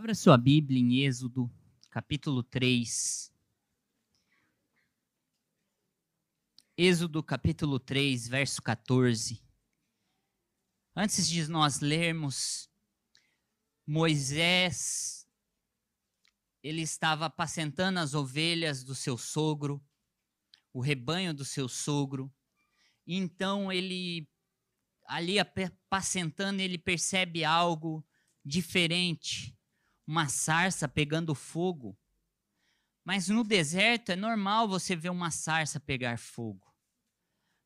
Abra 0.00 0.14
sua 0.14 0.38
Bíblia 0.38 0.80
em 0.80 1.04
Êxodo, 1.04 1.52
capítulo 1.90 2.42
3. 2.42 3.30
Êxodo, 6.74 7.22
capítulo 7.22 7.78
3, 7.78 8.26
verso 8.26 8.62
14. 8.62 9.44
Antes 10.96 11.28
de 11.28 11.46
nós 11.48 11.80
lermos, 11.80 12.70
Moisés, 13.86 15.28
ele 16.62 16.80
estava 16.80 17.26
apacentando 17.26 17.98
as 17.98 18.14
ovelhas 18.14 18.82
do 18.82 18.94
seu 18.94 19.18
sogro, 19.18 19.84
o 20.72 20.80
rebanho 20.80 21.34
do 21.34 21.44
seu 21.44 21.68
sogro. 21.68 22.32
Então 23.06 23.70
ele, 23.70 24.26
ali 25.06 25.38
apacentando, 25.38 26.60
ele 26.60 26.78
percebe 26.78 27.44
algo 27.44 28.02
diferente 28.42 29.54
uma 30.10 30.28
sarça 30.28 30.88
pegando 30.88 31.36
fogo. 31.36 31.96
Mas 33.04 33.28
no 33.28 33.44
deserto 33.44 34.10
é 34.10 34.16
normal 34.16 34.66
você 34.68 34.96
ver 34.96 35.08
uma 35.08 35.30
sarça 35.30 35.78
pegar 35.78 36.18
fogo. 36.18 36.66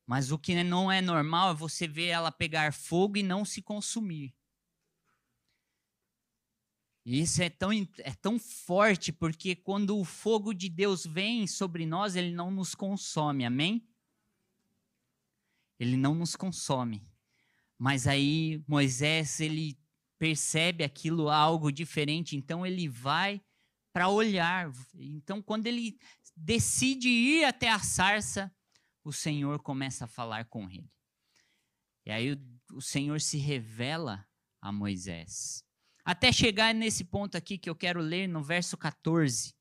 Mas 0.05 0.31
o 0.31 0.37
que 0.37 0.63
não 0.63 0.91
é 0.91 1.01
normal 1.01 1.49
é 1.49 1.55
você 1.55 1.87
ver 1.87 2.05
ela 2.05 2.31
pegar 2.31 2.71
fogo 2.71 3.17
e 3.17 3.23
não 3.23 3.43
se 3.43 3.63
consumir. 3.63 4.31
E 7.03 7.19
isso 7.19 7.41
é 7.41 7.49
tão, 7.49 7.71
é 7.71 8.13
tão 8.13 8.37
forte 8.37 9.11
porque 9.11 9.55
quando 9.55 9.97
o 9.97 10.05
fogo 10.05 10.53
de 10.53 10.69
Deus 10.69 11.03
vem 11.03 11.47
sobre 11.47 11.83
nós, 11.83 12.15
ele 12.15 12.31
não 12.31 12.51
nos 12.51 12.75
consome, 12.75 13.43
amém? 13.43 13.89
Ele 15.79 15.97
não 15.97 16.13
nos 16.13 16.35
consome. 16.35 17.09
Mas 17.75 18.05
aí 18.05 18.63
Moisés, 18.67 19.39
ele 19.39 19.75
percebe 20.25 20.83
aquilo 20.83 21.29
algo 21.29 21.71
diferente, 21.71 22.35
então 22.35 22.65
ele 22.65 22.89
vai 22.89 23.39
para 23.93 24.09
olhar. 24.09 24.71
Então, 24.95 25.39
quando 25.39 25.67
ele 25.67 25.99
decide 26.35 27.07
ir 27.07 27.45
até 27.45 27.69
a 27.69 27.77
sarça, 27.77 28.51
o 29.03 29.13
Senhor 29.13 29.61
começa 29.61 30.05
a 30.05 30.07
falar 30.07 30.45
com 30.45 30.67
ele. 30.67 30.91
E 32.07 32.11
aí 32.11 32.33
o, 32.33 32.77
o 32.77 32.81
Senhor 32.81 33.21
se 33.21 33.37
revela 33.37 34.27
a 34.59 34.71
Moisés. 34.71 35.63
Até 36.03 36.31
chegar 36.31 36.73
nesse 36.73 37.03
ponto 37.03 37.37
aqui 37.37 37.55
que 37.55 37.69
eu 37.69 37.75
quero 37.75 38.01
ler 38.01 38.27
no 38.27 38.41
verso 38.41 38.75
14. 38.75 39.53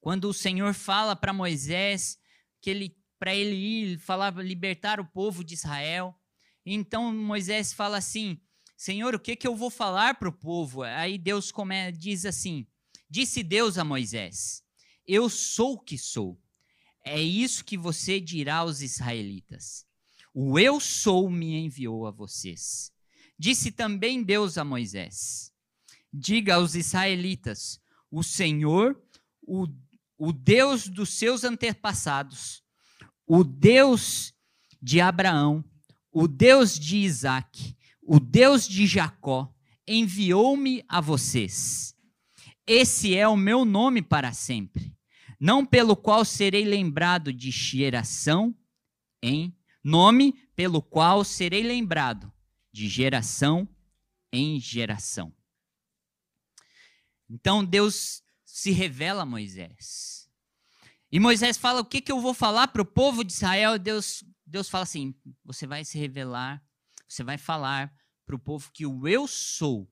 Quando 0.00 0.28
o 0.28 0.34
Senhor 0.34 0.72
fala 0.72 1.16
para 1.16 1.32
Moisés 1.32 2.16
que 2.60 2.70
ele 2.70 2.96
para 3.18 3.34
ele 3.34 3.54
ir 3.56 3.98
falar 3.98 4.32
libertar 4.36 5.00
o 5.00 5.04
povo 5.04 5.44
de 5.44 5.54
Israel. 5.54 6.16
Então 6.64 7.12
Moisés 7.12 7.72
fala 7.72 7.98
assim: 7.98 8.40
Senhor, 8.82 9.14
o 9.14 9.20
que, 9.20 9.36
que 9.36 9.46
eu 9.46 9.54
vou 9.54 9.70
falar 9.70 10.16
para 10.16 10.28
o 10.28 10.32
povo? 10.32 10.82
Aí 10.82 11.16
Deus 11.16 11.52
come, 11.52 11.92
diz 11.92 12.26
assim: 12.26 12.66
Disse 13.08 13.40
Deus 13.40 13.78
a 13.78 13.84
Moisés: 13.84 14.60
Eu 15.06 15.30
sou 15.30 15.74
o 15.74 15.78
que 15.78 15.96
sou. 15.96 16.36
É 17.04 17.22
isso 17.22 17.64
que 17.64 17.78
você 17.78 18.18
dirá 18.18 18.56
aos 18.56 18.80
israelitas. 18.80 19.86
O 20.34 20.58
eu 20.58 20.80
sou 20.80 21.30
me 21.30 21.64
enviou 21.64 22.08
a 22.08 22.10
vocês. 22.10 22.90
Disse 23.38 23.70
também 23.70 24.20
Deus 24.20 24.58
a 24.58 24.64
Moisés: 24.64 25.52
Diga 26.12 26.56
aos 26.56 26.74
israelitas: 26.74 27.80
O 28.10 28.24
Senhor, 28.24 29.00
o, 29.42 29.68
o 30.18 30.32
Deus 30.32 30.88
dos 30.88 31.10
seus 31.10 31.44
antepassados, 31.44 32.64
o 33.28 33.44
Deus 33.44 34.34
de 34.82 35.00
Abraão, 35.00 35.64
o 36.10 36.26
Deus 36.26 36.76
de 36.76 36.96
Isaac 36.96 37.76
o 38.02 38.18
Deus 38.18 38.66
de 38.66 38.86
Jacó 38.86 39.52
enviou-me 39.86 40.84
a 40.88 41.00
vocês. 41.00 41.96
Esse 42.66 43.16
é 43.16 43.26
o 43.26 43.36
meu 43.36 43.64
nome 43.64 44.02
para 44.02 44.32
sempre, 44.32 44.96
não 45.38 45.64
pelo 45.64 45.96
qual 45.96 46.24
serei 46.24 46.64
lembrado 46.64 47.32
de 47.32 47.50
geração 47.50 48.54
em 49.22 49.56
nome 49.82 50.32
pelo 50.54 50.82
qual 50.82 51.24
serei 51.24 51.62
lembrado 51.62 52.32
de 52.72 52.88
geração 52.88 53.68
em 54.32 54.58
geração. 54.58 55.32
Então 57.28 57.64
Deus 57.64 58.22
se 58.44 58.70
revela 58.70 59.22
a 59.22 59.26
Moisés. 59.26 60.28
E 61.10 61.18
Moisés 61.20 61.56
fala: 61.56 61.80
O 61.80 61.84
que, 61.84 62.00
que 62.00 62.12
eu 62.12 62.20
vou 62.20 62.34
falar 62.34 62.68
para 62.68 62.82
o 62.82 62.86
povo 62.86 63.24
de 63.24 63.32
Israel? 63.32 63.78
Deus, 63.78 64.24
Deus 64.46 64.68
fala 64.68 64.84
assim: 64.84 65.14
Você 65.44 65.66
vai 65.66 65.84
se 65.84 65.98
revelar 65.98 66.62
você 67.12 67.22
vai 67.22 67.36
falar 67.36 67.94
para 68.24 68.34
o 68.34 68.38
povo 68.38 68.72
que 68.72 68.86
o 68.86 69.06
eu 69.06 69.28
sou 69.28 69.86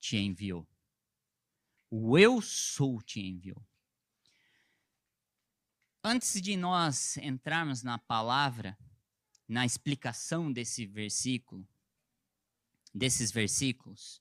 te 0.00 0.16
enviou. 0.16 0.68
O 1.88 2.18
eu 2.18 2.42
sou 2.42 3.00
te 3.00 3.20
enviou. 3.20 3.64
Antes 6.02 6.40
de 6.40 6.56
nós 6.56 7.16
entrarmos 7.18 7.84
na 7.84 7.98
palavra, 7.98 8.76
na 9.46 9.64
explicação 9.64 10.52
desse 10.52 10.86
versículo, 10.86 11.66
desses 12.92 13.30
versículos, 13.30 14.20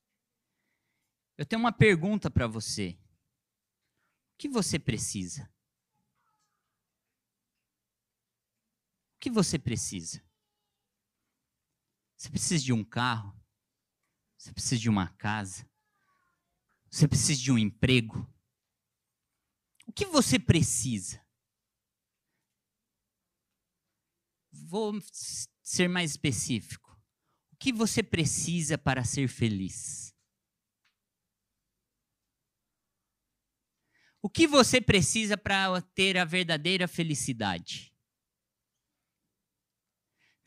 eu 1.35 1.45
tenho 1.45 1.59
uma 1.59 1.71
pergunta 1.71 2.29
para 2.29 2.45
você. 2.45 2.99
O 4.33 4.37
que 4.37 4.47
você 4.47 4.77
precisa? 4.77 5.51
O 9.15 9.19
que 9.19 9.31
você 9.31 9.57
precisa? 9.57 10.26
Você 12.17 12.31
precisa 12.31 12.63
de 12.63 12.73
um 12.73 12.83
carro? 12.83 13.39
Você 14.37 14.51
precisa 14.51 14.81
de 14.81 14.89
uma 14.89 15.07
casa? 15.17 15.69
Você 16.89 17.07
precisa 17.07 17.39
de 17.39 17.51
um 17.51 17.57
emprego? 17.59 18.27
O 19.85 19.93
que 19.93 20.05
você 20.05 20.39
precisa? 20.39 21.23
Vou 24.51 24.99
ser 25.61 25.87
mais 25.87 26.11
específico. 26.11 26.99
O 27.51 27.55
que 27.57 27.71
você 27.71 28.01
precisa 28.01 28.77
para 28.77 29.03
ser 29.03 29.27
feliz? 29.27 30.13
O 34.21 34.29
que 34.29 34.47
você 34.47 34.81
precisa 34.81 35.37
para 35.37 35.81
ter 35.81 36.17
a 36.17 36.25
verdadeira 36.25 36.87
felicidade? 36.87 37.96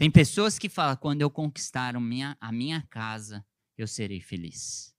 Tem 0.00 0.10
pessoas 0.10 0.58
que 0.58 0.70
falam: 0.70 0.96
quando 0.96 1.20
eu 1.20 1.28
conquistar 1.28 2.00
minha, 2.00 2.34
a 2.40 2.50
minha 2.50 2.80
casa, 2.88 3.46
eu 3.76 3.86
serei 3.86 4.18
feliz. 4.18 4.96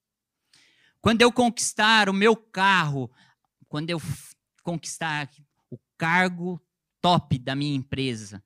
Quando 1.02 1.24
eu 1.24 1.32
conquistar 1.32 2.08
o 2.08 2.14
meu 2.14 2.36
carro, 2.36 3.12
quando 3.68 3.90
eu 3.90 4.00
conquistar 4.62 5.28
o 5.72 5.80
cargo 5.98 6.64
top 7.02 7.40
da 7.40 7.56
minha 7.56 7.76
empresa, 7.76 8.44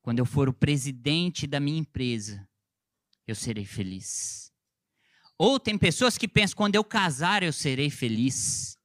quando 0.00 0.20
eu 0.20 0.24
for 0.24 0.48
o 0.48 0.54
presidente 0.54 1.46
da 1.46 1.60
minha 1.60 1.80
empresa, 1.80 2.48
eu 3.26 3.34
serei 3.34 3.66
feliz. 3.66 4.50
Ou 5.36 5.60
tem 5.60 5.76
pessoas 5.76 6.16
que 6.16 6.26
pensam: 6.26 6.56
quando 6.56 6.74
eu 6.74 6.84
casar, 6.84 7.42
eu 7.42 7.52
serei 7.52 7.90
feliz. 7.90 8.78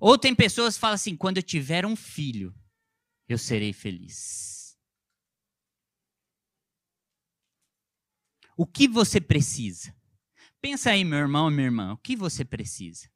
Ou 0.00 0.16
tem 0.16 0.32
pessoas 0.32 0.76
que 0.76 0.80
falam 0.80 0.94
assim: 0.94 1.16
quando 1.16 1.38
eu 1.38 1.42
tiver 1.42 1.84
um 1.84 1.96
filho, 1.96 2.54
eu 3.28 3.38
serei 3.38 3.72
feliz. 3.72 4.78
O 8.56 8.66
que 8.66 8.86
você 8.86 9.20
precisa? 9.20 9.94
Pensa 10.60 10.90
aí, 10.90 11.04
meu 11.04 11.18
irmão 11.18 11.50
e 11.50 11.54
minha 11.54 11.66
irmã, 11.66 11.92
o 11.92 11.96
que 11.96 12.14
você 12.14 12.44
precisa? 12.44 13.10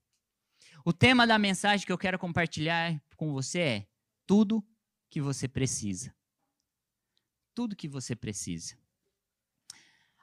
O 0.84 0.92
tema 0.92 1.26
da 1.26 1.38
mensagem 1.38 1.86
que 1.86 1.92
eu 1.92 1.98
quero 1.98 2.18
compartilhar 2.18 3.00
com 3.16 3.32
você 3.32 3.58
é 3.58 3.86
tudo 4.26 4.66
que 5.10 5.20
você 5.20 5.46
precisa. 5.46 6.14
Tudo 7.54 7.76
que 7.76 7.88
você 7.88 8.16
precisa. 8.16 8.76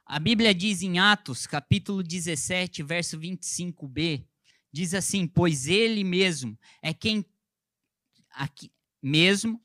A 0.06 0.20
Bíblia 0.20 0.54
diz 0.54 0.82
em 0.82 1.00
Atos, 1.00 1.48
capítulo 1.48 2.04
17, 2.04 2.84
verso 2.84 3.18
25b, 3.18 4.28
diz 4.72 4.94
assim: 4.94 5.26
Pois 5.26 5.68
ele 5.68 6.04
mesmo 6.04 6.60
é 6.82 6.94
quem 6.94 7.26
aqui, 8.32 8.72
mesmo 9.02 9.64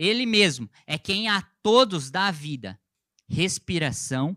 ele 0.00 0.24
mesmo 0.24 0.66
é 0.86 0.98
quem 0.98 1.28
a 1.28 1.42
todos 1.62 2.10
dá 2.10 2.30
vida, 2.30 2.80
respiração 3.28 4.34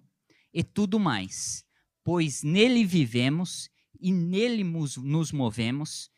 e 0.54 0.62
tudo 0.62 1.00
mais, 1.00 1.66
pois 2.04 2.44
nele 2.44 2.84
vivemos 2.84 3.70
e 3.98 4.12
nele 4.12 4.62
nos 4.66 5.32
movemos 5.32 6.12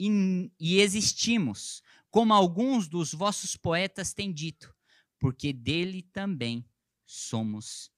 e, 0.00 0.50
e 0.58 0.80
existimos, 0.80 1.80
como 2.10 2.34
alguns 2.34 2.88
dos 2.88 3.14
vossos 3.14 3.54
poetas 3.56 4.12
têm 4.12 4.32
dito, 4.32 4.74
porque 5.20 5.52
dele 5.52 6.02
também 6.02 6.68
somos 7.06 7.92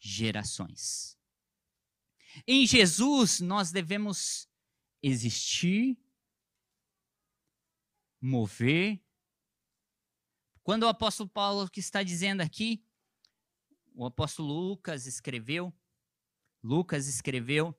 gerações. 0.00 1.16
Em 2.48 2.66
Jesus 2.66 3.38
nós 3.38 3.70
devemos 3.70 4.48
existir, 5.00 5.96
mover 8.20 9.05
quando 10.66 10.82
o 10.82 10.88
apóstolo 10.88 11.28
Paulo 11.28 11.70
que 11.70 11.78
está 11.78 12.02
dizendo 12.02 12.40
aqui, 12.40 12.84
o 13.94 14.04
apóstolo 14.04 14.52
Lucas 14.52 15.06
escreveu, 15.06 15.72
Lucas 16.60 17.06
escreveu, 17.06 17.72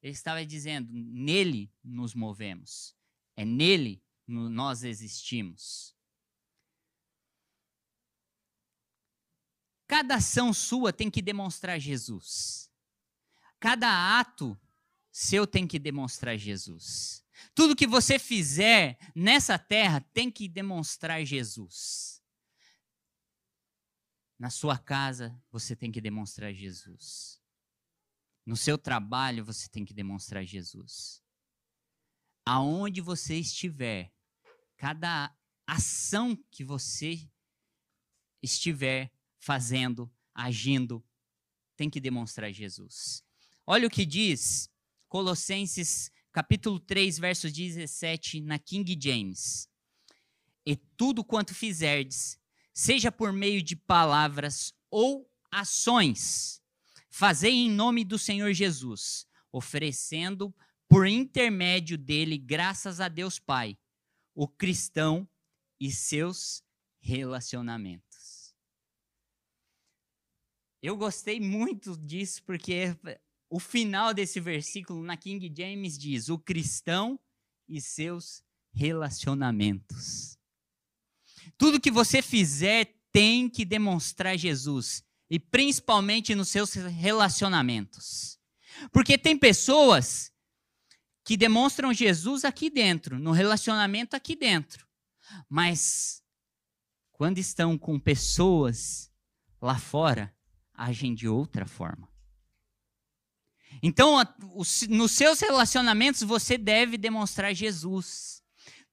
ele 0.00 0.14
estava 0.14 0.42
dizendo: 0.46 0.88
nele 0.90 1.70
nos 1.84 2.14
movemos, 2.14 2.96
é 3.36 3.44
nele 3.44 4.02
nós 4.26 4.82
existimos. 4.82 5.94
Cada 9.86 10.14
ação 10.14 10.54
sua 10.54 10.90
tem 10.90 11.10
que 11.10 11.20
demonstrar 11.20 11.78
Jesus. 11.78 12.72
Cada 13.60 14.18
ato 14.18 14.58
seu 15.10 15.46
tem 15.46 15.66
que 15.66 15.78
demonstrar 15.78 16.38
Jesus. 16.38 17.22
Tudo 17.54 17.76
que 17.76 17.86
você 17.86 18.18
fizer 18.18 18.96
nessa 19.14 19.58
terra 19.58 20.00
tem 20.14 20.30
que 20.30 20.48
demonstrar 20.48 21.22
Jesus. 21.26 22.21
Na 24.42 24.50
sua 24.50 24.76
casa, 24.76 25.40
você 25.52 25.76
tem 25.76 25.92
que 25.92 26.00
demonstrar 26.00 26.52
Jesus. 26.52 27.40
No 28.44 28.56
seu 28.56 28.76
trabalho, 28.76 29.44
você 29.44 29.68
tem 29.68 29.84
que 29.84 29.94
demonstrar 29.94 30.44
Jesus. 30.44 31.22
Aonde 32.44 33.00
você 33.00 33.36
estiver, 33.36 34.12
cada 34.76 35.32
ação 35.64 36.36
que 36.50 36.64
você 36.64 37.30
estiver 38.42 39.12
fazendo, 39.38 40.12
agindo, 40.34 41.06
tem 41.76 41.88
que 41.88 42.00
demonstrar 42.00 42.52
Jesus. 42.52 43.24
Olha 43.64 43.86
o 43.86 43.90
que 43.90 44.04
diz 44.04 44.68
Colossenses 45.06 46.10
capítulo 46.32 46.80
3, 46.80 47.16
verso 47.16 47.48
17, 47.48 48.40
na 48.40 48.58
King 48.58 48.98
James. 49.00 49.70
E 50.66 50.74
tudo 50.74 51.22
quanto 51.22 51.54
fizerdes, 51.54 52.41
seja 52.72 53.12
por 53.12 53.32
meio 53.32 53.62
de 53.62 53.76
palavras 53.76 54.74
ou 54.90 55.30
ações, 55.50 56.62
fazei 57.10 57.52
em 57.52 57.70
nome 57.70 58.04
do 58.04 58.18
Senhor 58.18 58.52
Jesus, 58.52 59.26
oferecendo 59.50 60.54
por 60.88 61.06
intermédio 61.06 61.96
dele 61.96 62.36
graças 62.36 63.00
a 63.00 63.08
Deus 63.08 63.38
Pai, 63.38 63.78
o 64.34 64.46
cristão 64.48 65.28
e 65.80 65.90
seus 65.90 66.62
relacionamentos. 67.00 68.54
Eu 70.82 70.96
gostei 70.96 71.40
muito 71.40 71.96
disso 71.96 72.42
porque 72.44 72.96
o 73.48 73.60
final 73.60 74.12
desse 74.12 74.40
versículo 74.40 75.02
na 75.02 75.16
King 75.16 75.52
James 75.56 75.96
diz: 75.96 76.28
o 76.28 76.38
cristão 76.38 77.20
e 77.68 77.80
seus 77.80 78.42
relacionamentos. 78.72 80.38
Tudo 81.56 81.80
que 81.80 81.90
você 81.90 82.22
fizer 82.22 82.94
tem 83.10 83.48
que 83.48 83.64
demonstrar 83.64 84.36
Jesus, 84.38 85.04
e 85.28 85.38
principalmente 85.38 86.34
nos 86.34 86.48
seus 86.48 86.74
relacionamentos. 86.74 88.38
Porque 88.90 89.18
tem 89.18 89.36
pessoas 89.36 90.32
que 91.24 91.36
demonstram 91.36 91.92
Jesus 91.92 92.44
aqui 92.44 92.68
dentro, 92.68 93.18
no 93.18 93.32
relacionamento 93.32 94.16
aqui 94.16 94.34
dentro, 94.34 94.86
mas 95.48 96.22
quando 97.12 97.38
estão 97.38 97.78
com 97.78 98.00
pessoas 98.00 99.10
lá 99.60 99.78
fora, 99.78 100.34
agem 100.74 101.14
de 101.14 101.28
outra 101.28 101.66
forma. 101.66 102.08
Então, 103.82 104.16
nos 104.88 105.12
seus 105.12 105.40
relacionamentos, 105.40 106.22
você 106.22 106.58
deve 106.58 106.98
demonstrar 106.98 107.54
Jesus. 107.54 108.41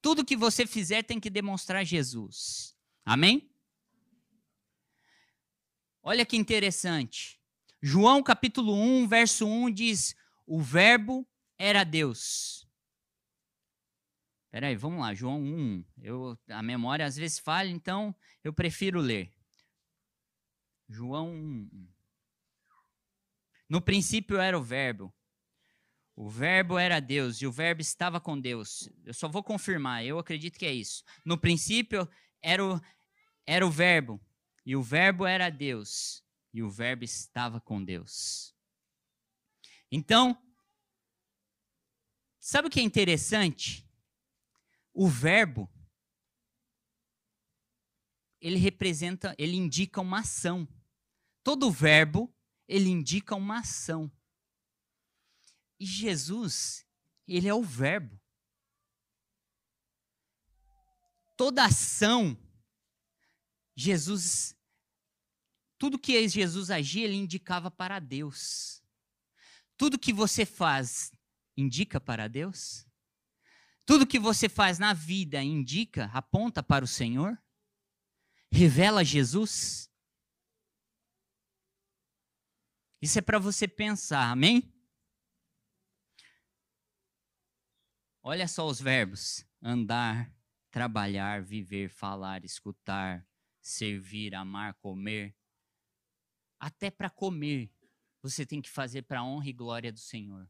Tudo 0.01 0.25
que 0.25 0.36
você 0.38 0.66
fizer 0.66 1.04
tem 1.04 1.19
que 1.19 1.30
demonstrar 1.30 1.86
Jesus. 1.86 2.75
Amém? 3.06 3.54
Olha 6.01 6.25
que 6.25 6.38
interessante. 6.38 7.40
João 7.81 8.24
capítulo 8.24 8.74
1, 8.74 9.07
verso 9.07 9.46
1 9.46 9.72
diz: 9.72 10.16
O 10.46 10.62
Verbo 10.62 11.28
era 11.57 11.84
Deus. 11.84 12.68
Peraí, 14.50 14.75
vamos 14.75 15.01
lá, 15.01 15.13
João 15.13 15.42
1. 15.42 15.86
Eu, 16.01 16.40
a 16.50 16.63
memória 16.63 17.06
às 17.06 17.16
vezes 17.16 17.38
falha, 17.38 17.69
então 17.69 18.16
eu 18.44 18.51
prefiro 18.51 19.00
ler. 19.00 19.31
João 20.88 21.30
1. 21.30 21.88
No 23.69 23.80
princípio 23.81 24.38
era 24.38 24.57
o 24.57 24.63
Verbo. 24.63 25.13
O 26.19 26.27
Verbo 26.27 26.77
era 26.77 27.00
Deus 27.00 27.42
e 27.42 27.48
o 27.48 27.51
Verbo 27.51 27.80
estava 27.80 28.19
com 28.19 28.38
Deus. 28.38 28.89
Eu 29.06 29.13
só 29.13 29.30
vou 29.30 29.42
confirmar, 29.42 30.04
eu 30.04 30.19
acredito 30.19 30.60
que 30.60 30.66
é 30.66 30.74
isso. 30.74 31.01
No 31.24 31.38
princípio 31.38 32.06
era 32.42 32.62
o, 32.62 32.81
era 33.45 33.66
o 33.66 33.71
Verbo 33.71 34.19
e 34.66 34.75
o 34.75 34.83
Verbo 34.83 35.25
era 35.25 35.50
Deus 35.50 36.21
e 36.54 36.62
o 36.62 36.69
Verbo 36.69 37.06
estava 37.06 37.62
com 37.62 37.81
Deus. 37.81 38.54
Então, 39.89 40.38
sabe 42.38 42.68
o 42.68 42.69
que 42.69 42.81
é 42.81 42.83
interessante? 42.83 43.89
O 44.94 45.07
Verbo 45.07 45.72
ele 48.42 48.57
representa, 48.57 49.33
ele 49.38 49.56
indica 49.56 50.01
uma 50.01 50.19
ação. 50.19 50.68
Todo 51.45 51.72
verbo 51.72 52.30
ele 52.68 52.89
indica 52.89 53.36
uma 53.36 53.60
ação. 53.60 54.12
E 55.80 55.86
Jesus, 55.86 56.86
ele 57.28 57.48
é 57.48 57.54
o 57.54 57.64
Verbo. 57.64 58.20
Toda 61.38 61.66
ação, 61.66 62.38
Jesus, 63.76 64.54
tudo 65.78 65.98
que 65.98 66.28
Jesus 66.28 66.70
agia, 66.70 67.06
ele 67.06 67.16
indicava 67.16 67.72
para 67.72 67.98
Deus. 68.00 68.84
Tudo 69.78 69.98
que 69.98 70.12
você 70.12 70.46
faz, 70.46 71.14
indica 71.56 72.02
para 72.02 72.28
Deus? 72.28 72.86
Tudo 73.86 74.06
que 74.06 74.20
você 74.20 74.50
faz 74.50 74.78
na 74.78 74.94
vida 74.94 75.42
indica, 75.42 76.12
aponta 76.14 76.62
para 76.62 76.84
o 76.84 76.88
Senhor? 76.88 77.42
Revela 78.52 79.06
Jesus? 79.06 79.90
Isso 83.02 83.18
é 83.18 83.22
para 83.22 83.40
você 83.40 83.68
pensar, 83.68 84.30
amém? 84.30 84.74
Olha 88.30 88.48
só 88.48 88.68
os 88.68 88.80
verbos: 88.80 89.44
andar, 89.60 90.31
trabalhar, 90.70 91.42
viver, 91.42 91.90
falar, 91.90 92.46
escutar, 92.46 93.26
servir, 93.60 94.36
amar, 94.36 94.76
comer. 94.76 95.36
Até 96.60 96.92
para 96.92 97.10
comer, 97.10 97.72
você 98.22 98.46
tem 98.46 98.62
que 98.62 98.70
fazer 98.70 99.02
para 99.02 99.22
a 99.22 99.26
honra 99.26 99.50
e 99.50 99.54
glória 99.54 99.92
do 99.92 99.98
Senhor. 99.98 100.48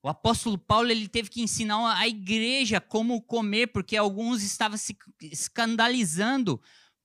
O 0.00 0.08
apóstolo 0.08 0.56
Paulo 0.56 0.88
ele 0.88 1.08
teve 1.08 1.28
que 1.28 1.42
ensinar 1.42 1.98
a 1.98 2.06
igreja 2.06 2.80
como 2.80 3.20
comer, 3.20 3.66
porque 3.72 3.96
alguns 3.96 4.44
estavam 4.44 4.78
se 4.78 4.96
escandalizando 5.22 6.62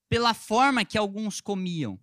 pela 0.07 0.35
forma 0.35 0.85
que 0.85 0.95
alguns 0.95 1.41
comiam. 1.41 1.99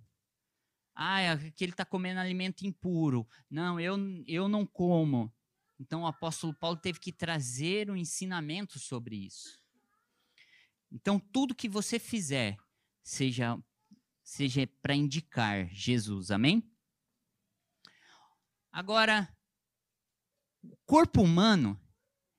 Ah, 0.96 1.20
é 1.20 1.50
que 1.52 1.62
ele 1.62 1.74
está 1.74 1.84
comendo 1.84 2.18
alimento 2.18 2.66
impuro. 2.66 3.24
Não, 3.48 3.78
eu, 3.78 3.96
eu 4.26 4.48
não 4.48 4.66
como. 4.66 5.32
Então 5.78 6.02
o 6.02 6.06
apóstolo 6.06 6.52
Paulo 6.52 6.76
teve 6.76 6.98
que 6.98 7.12
trazer 7.12 7.90
um 7.90 7.96
ensinamento 7.96 8.78
sobre 8.78 9.16
isso. 9.16 9.60
Então 10.90 11.20
tudo 11.20 11.54
que 11.54 11.68
você 11.68 11.98
fizer, 11.98 12.56
seja, 13.02 13.56
seja 14.22 14.66
para 14.82 14.94
indicar 14.94 15.68
Jesus, 15.68 16.30
amém? 16.30 16.62
Agora, 18.72 19.28
o 20.62 20.76
corpo 20.84 21.22
humano, 21.22 21.80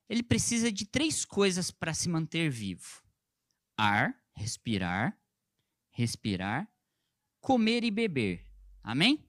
ele 0.08 0.22
precisa 0.22 0.70
de 0.70 0.86
três 0.86 1.24
coisas 1.24 1.70
para 1.70 1.94
se 1.94 2.08
manter 2.08 2.50
vivo: 2.50 3.02
ar, 3.76 4.14
respirar, 4.34 5.18
respirar, 5.90 6.70
comer 7.40 7.84
e 7.84 7.90
beber. 7.90 8.46
Amém? 8.82 9.28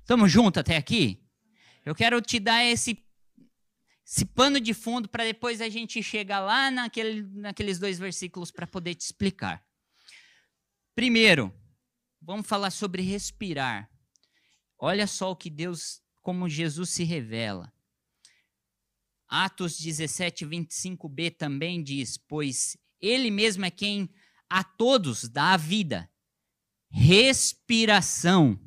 Estamos 0.00 0.30
juntos 0.30 0.60
até 0.60 0.76
aqui? 0.76 1.24
Eu 1.84 1.94
quero 1.94 2.20
te 2.20 2.38
dar 2.38 2.64
esse, 2.64 3.07
esse 4.10 4.24
pano 4.24 4.58
de 4.58 4.72
fundo 4.72 5.06
para 5.06 5.22
depois 5.22 5.60
a 5.60 5.68
gente 5.68 6.02
chegar 6.02 6.40
lá 6.40 6.70
naquele, 6.70 7.20
naqueles 7.38 7.78
dois 7.78 7.98
versículos 7.98 8.50
para 8.50 8.66
poder 8.66 8.94
te 8.94 9.02
explicar. 9.02 9.62
Primeiro, 10.94 11.54
vamos 12.18 12.46
falar 12.46 12.70
sobre 12.70 13.02
respirar. 13.02 13.90
Olha 14.78 15.06
só 15.06 15.30
o 15.30 15.36
que 15.36 15.50
Deus, 15.50 16.00
como 16.22 16.48
Jesus 16.48 16.88
se 16.88 17.04
revela. 17.04 17.70
Atos 19.28 19.78
17, 19.78 20.46
25b 20.46 21.36
também 21.36 21.82
diz: 21.82 22.16
Pois 22.16 22.78
Ele 22.98 23.30
mesmo 23.30 23.66
é 23.66 23.70
quem 23.70 24.08
a 24.48 24.64
todos 24.64 25.28
dá 25.28 25.52
a 25.52 25.58
vida 25.58 26.10
respiração 26.90 28.58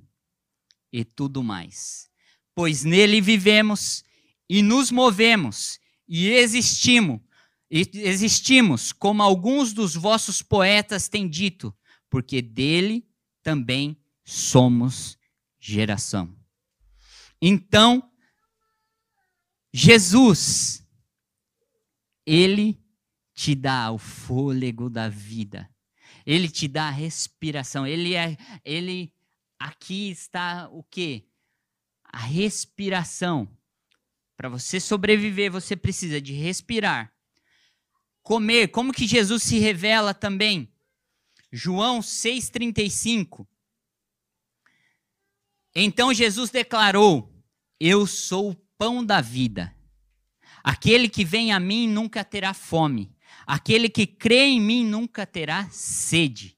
e 0.94 1.04
tudo 1.04 1.42
mais. 1.42 2.12
Pois 2.54 2.84
nele 2.84 3.20
vivemos 3.20 4.04
e 4.54 4.62
nos 4.62 4.92
movemos 4.92 5.80
e 6.06 6.28
existimos, 6.28 7.22
e 7.70 7.90
existimos, 7.94 8.92
como 8.92 9.24
alguns 9.24 9.72
dos 9.72 9.96
vossos 9.96 10.42
poetas 10.42 11.08
têm 11.08 11.30
dito, 11.30 11.74
porque 12.10 12.42
dele 12.42 13.08
também 13.42 13.98
somos 14.26 15.18
geração. 15.58 16.38
Então, 17.42 18.12
Jesus, 19.74 20.86
ele 22.26 22.78
te 23.34 23.56
dá 23.56 23.90
o 23.90 23.98
fôlego 23.98 24.90
da 24.90 25.08
vida. 25.08 25.74
Ele 26.26 26.50
te 26.50 26.68
dá 26.68 26.90
a 26.90 26.92
respiração. 26.92 27.88
Ele 27.88 28.16
é 28.16 28.36
ele 28.66 29.14
aqui 29.58 30.10
está 30.10 30.68
o 30.70 30.84
quê? 30.84 31.26
A 32.04 32.20
respiração. 32.20 33.48
Para 34.42 34.50
você 34.50 34.80
sobreviver, 34.80 35.52
você 35.52 35.76
precisa 35.76 36.20
de 36.20 36.34
respirar. 36.34 37.14
Comer, 38.24 38.70
como 38.70 38.92
que 38.92 39.06
Jesus 39.06 39.44
se 39.44 39.60
revela 39.60 40.16
também? 40.16 40.68
João 41.52 42.00
6:35. 42.00 43.48
Então 45.76 46.12
Jesus 46.12 46.50
declarou: 46.50 47.32
Eu 47.80 48.08
sou 48.08 48.50
o 48.50 48.56
pão 48.80 49.06
da 49.06 49.22
vida. 49.22 49.76
Aquele 50.64 51.08
que 51.08 51.24
vem 51.24 51.52
a 51.52 51.60
mim 51.60 51.88
nunca 51.88 52.26
terá 52.26 52.52
fome. 52.52 53.16
Aquele 53.46 53.90
que 53.90 54.08
crê 54.08 54.46
em 54.46 54.60
mim 54.60 54.84
nunca 54.84 55.24
terá 55.24 55.70
sede. 55.70 56.58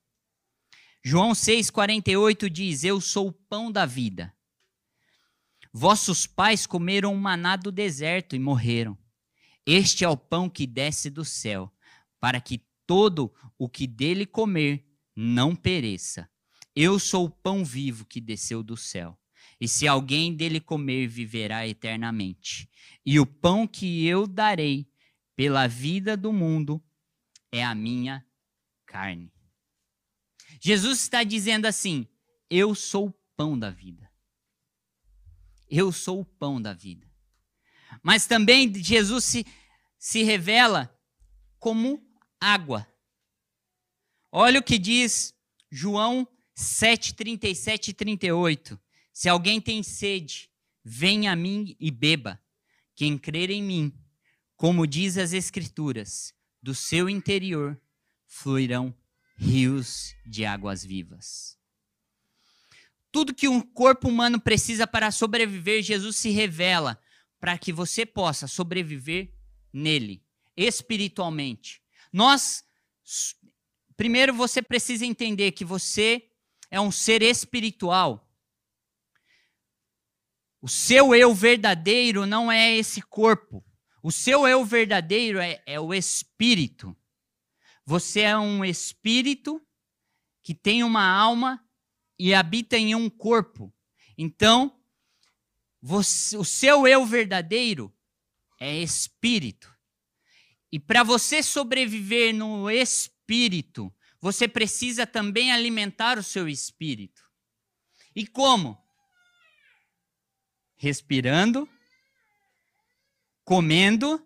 João 1.04 1.34
6,48 1.34 2.50
diz: 2.50 2.86
Eu 2.86 3.02
sou 3.02 3.28
o 3.28 3.34
pão 3.34 3.70
da 3.70 3.86
vida. 3.86 4.34
Vossos 5.74 6.28
pais 6.28 6.68
comeram 6.68 7.16
maná 7.16 7.56
do 7.56 7.72
deserto 7.72 8.36
e 8.36 8.40
morreram. 8.40 8.96
Este 9.66 10.06
é 10.06 10.10
o 10.10 10.16
pão 10.16 10.48
que 10.48 10.68
desce 10.68 11.10
do 11.10 11.26
céu, 11.26 11.74
para 12.20 12.40
que 12.40 12.62
todo 12.86 13.34
o 13.58 13.68
que 13.68 13.88
dele 13.88 14.28
comer 14.28 14.86
não 15.16 15.56
pereça. 15.56 16.30
Eu 16.76 17.00
sou 17.00 17.26
o 17.26 17.30
pão 17.30 17.66
vivo 17.66 18.06
que 18.06 18.22
desceu 18.22 18.62
do 18.62 18.78
céu. 18.78 19.18
E 19.60 19.68
se 19.68 19.88
alguém 19.88 20.36
dele 20.36 20.60
comer, 20.60 21.08
viverá 21.08 21.68
eternamente. 21.68 22.70
E 23.04 23.20
o 23.20 23.26
pão 23.26 23.66
que 23.66 24.06
eu 24.06 24.28
darei 24.28 24.88
pela 25.36 25.68
vida 25.68 26.16
do 26.16 26.32
mundo 26.32 26.84
é 27.52 27.64
a 27.64 27.74
minha 27.74 28.24
carne. 28.86 29.34
Jesus 30.60 31.00
está 31.00 31.24
dizendo 31.24 31.66
assim: 31.66 32.08
Eu 32.50 32.76
sou 32.76 33.08
o 33.08 33.14
pão 33.36 33.58
da 33.58 33.70
vida. 33.70 34.13
Eu 35.76 35.92
sou 35.92 36.20
o 36.20 36.26
pão 36.26 36.62
da 36.62 36.72
vida. 36.72 37.12
Mas 38.04 38.28
também 38.28 38.72
Jesus 38.76 39.26
se, 39.26 39.46
se 39.98 40.22
revela 40.22 40.96
como 41.58 42.00
água. 42.40 42.88
Olha 44.32 44.60
o 44.60 44.64
que 44.64 44.78
diz 44.78 45.34
João 45.72 46.28
7, 46.54 47.16
37 47.16 47.90
e 47.90 47.94
38. 47.96 48.80
Se 49.12 49.28
alguém 49.28 49.60
tem 49.60 49.82
sede, 49.82 50.48
venha 50.84 51.32
a 51.32 51.36
mim 51.36 51.76
e 51.80 51.90
beba. 51.90 52.40
Quem 52.94 53.18
crer 53.18 53.50
em 53.50 53.64
mim, 53.64 54.00
como 54.56 54.86
diz 54.86 55.18
as 55.18 55.34
Escrituras, 55.34 56.36
do 56.62 56.76
seu 56.76 57.10
interior 57.10 57.82
fluirão 58.28 58.96
rios 59.36 60.14
de 60.24 60.46
águas 60.46 60.86
vivas. 60.86 61.58
Tudo 63.14 63.32
que 63.32 63.48
um 63.48 63.62
corpo 63.62 64.10
humano 64.10 64.42
precisa 64.42 64.88
para 64.88 65.12
sobreviver, 65.12 65.84
Jesus 65.84 66.16
se 66.16 66.32
revela 66.32 67.00
para 67.40 67.60
que 67.60 67.72
você 67.72 68.08
possa 68.08 68.48
sobreviver 68.48 69.32
nele, 69.72 70.26
espiritualmente. 70.58 71.80
Nós, 72.12 72.66
primeiro 73.96 74.34
você 74.34 74.64
precisa 74.64 75.06
entender 75.06 75.52
que 75.52 75.64
você 75.64 76.28
é 76.72 76.82
um 76.82 76.92
ser 76.92 77.22
espiritual. 77.22 78.28
O 80.60 80.68
seu 80.68 81.14
eu 81.14 81.36
verdadeiro 81.36 82.26
não 82.26 82.52
é 82.52 82.76
esse 82.76 83.00
corpo. 83.00 83.64
O 84.02 84.12
seu 84.12 84.48
eu 84.48 84.66
verdadeiro 84.66 85.38
é, 85.38 85.62
é 85.68 85.80
o 85.80 85.94
espírito. 85.94 86.98
Você 87.86 88.22
é 88.22 88.36
um 88.36 88.66
espírito 88.66 89.62
que 90.42 90.56
tem 90.56 90.84
uma 90.84 91.08
alma 91.08 91.64
e 92.18 92.34
habita 92.34 92.78
em 92.78 92.96
um 92.96 93.10
corpo. 93.10 93.74
Então, 94.18 94.80
você, 95.82 96.38
o 96.38 96.46
seu 96.46 96.88
eu 96.88 97.06
verdadeiro 97.06 97.94
é 98.60 98.78
espírito. 98.78 99.74
E 100.72 100.80
para 100.80 101.04
você 101.04 101.44
sobreviver 101.44 102.34
no 102.34 102.70
espírito, 102.70 103.94
você 104.20 104.48
precisa 104.48 105.06
também 105.06 105.52
alimentar 105.52 106.18
o 106.18 106.24
seu 106.24 106.48
espírito. 106.48 107.22
E 108.16 108.26
como? 108.26 108.82
Respirando, 110.76 111.68
comendo 113.44 114.26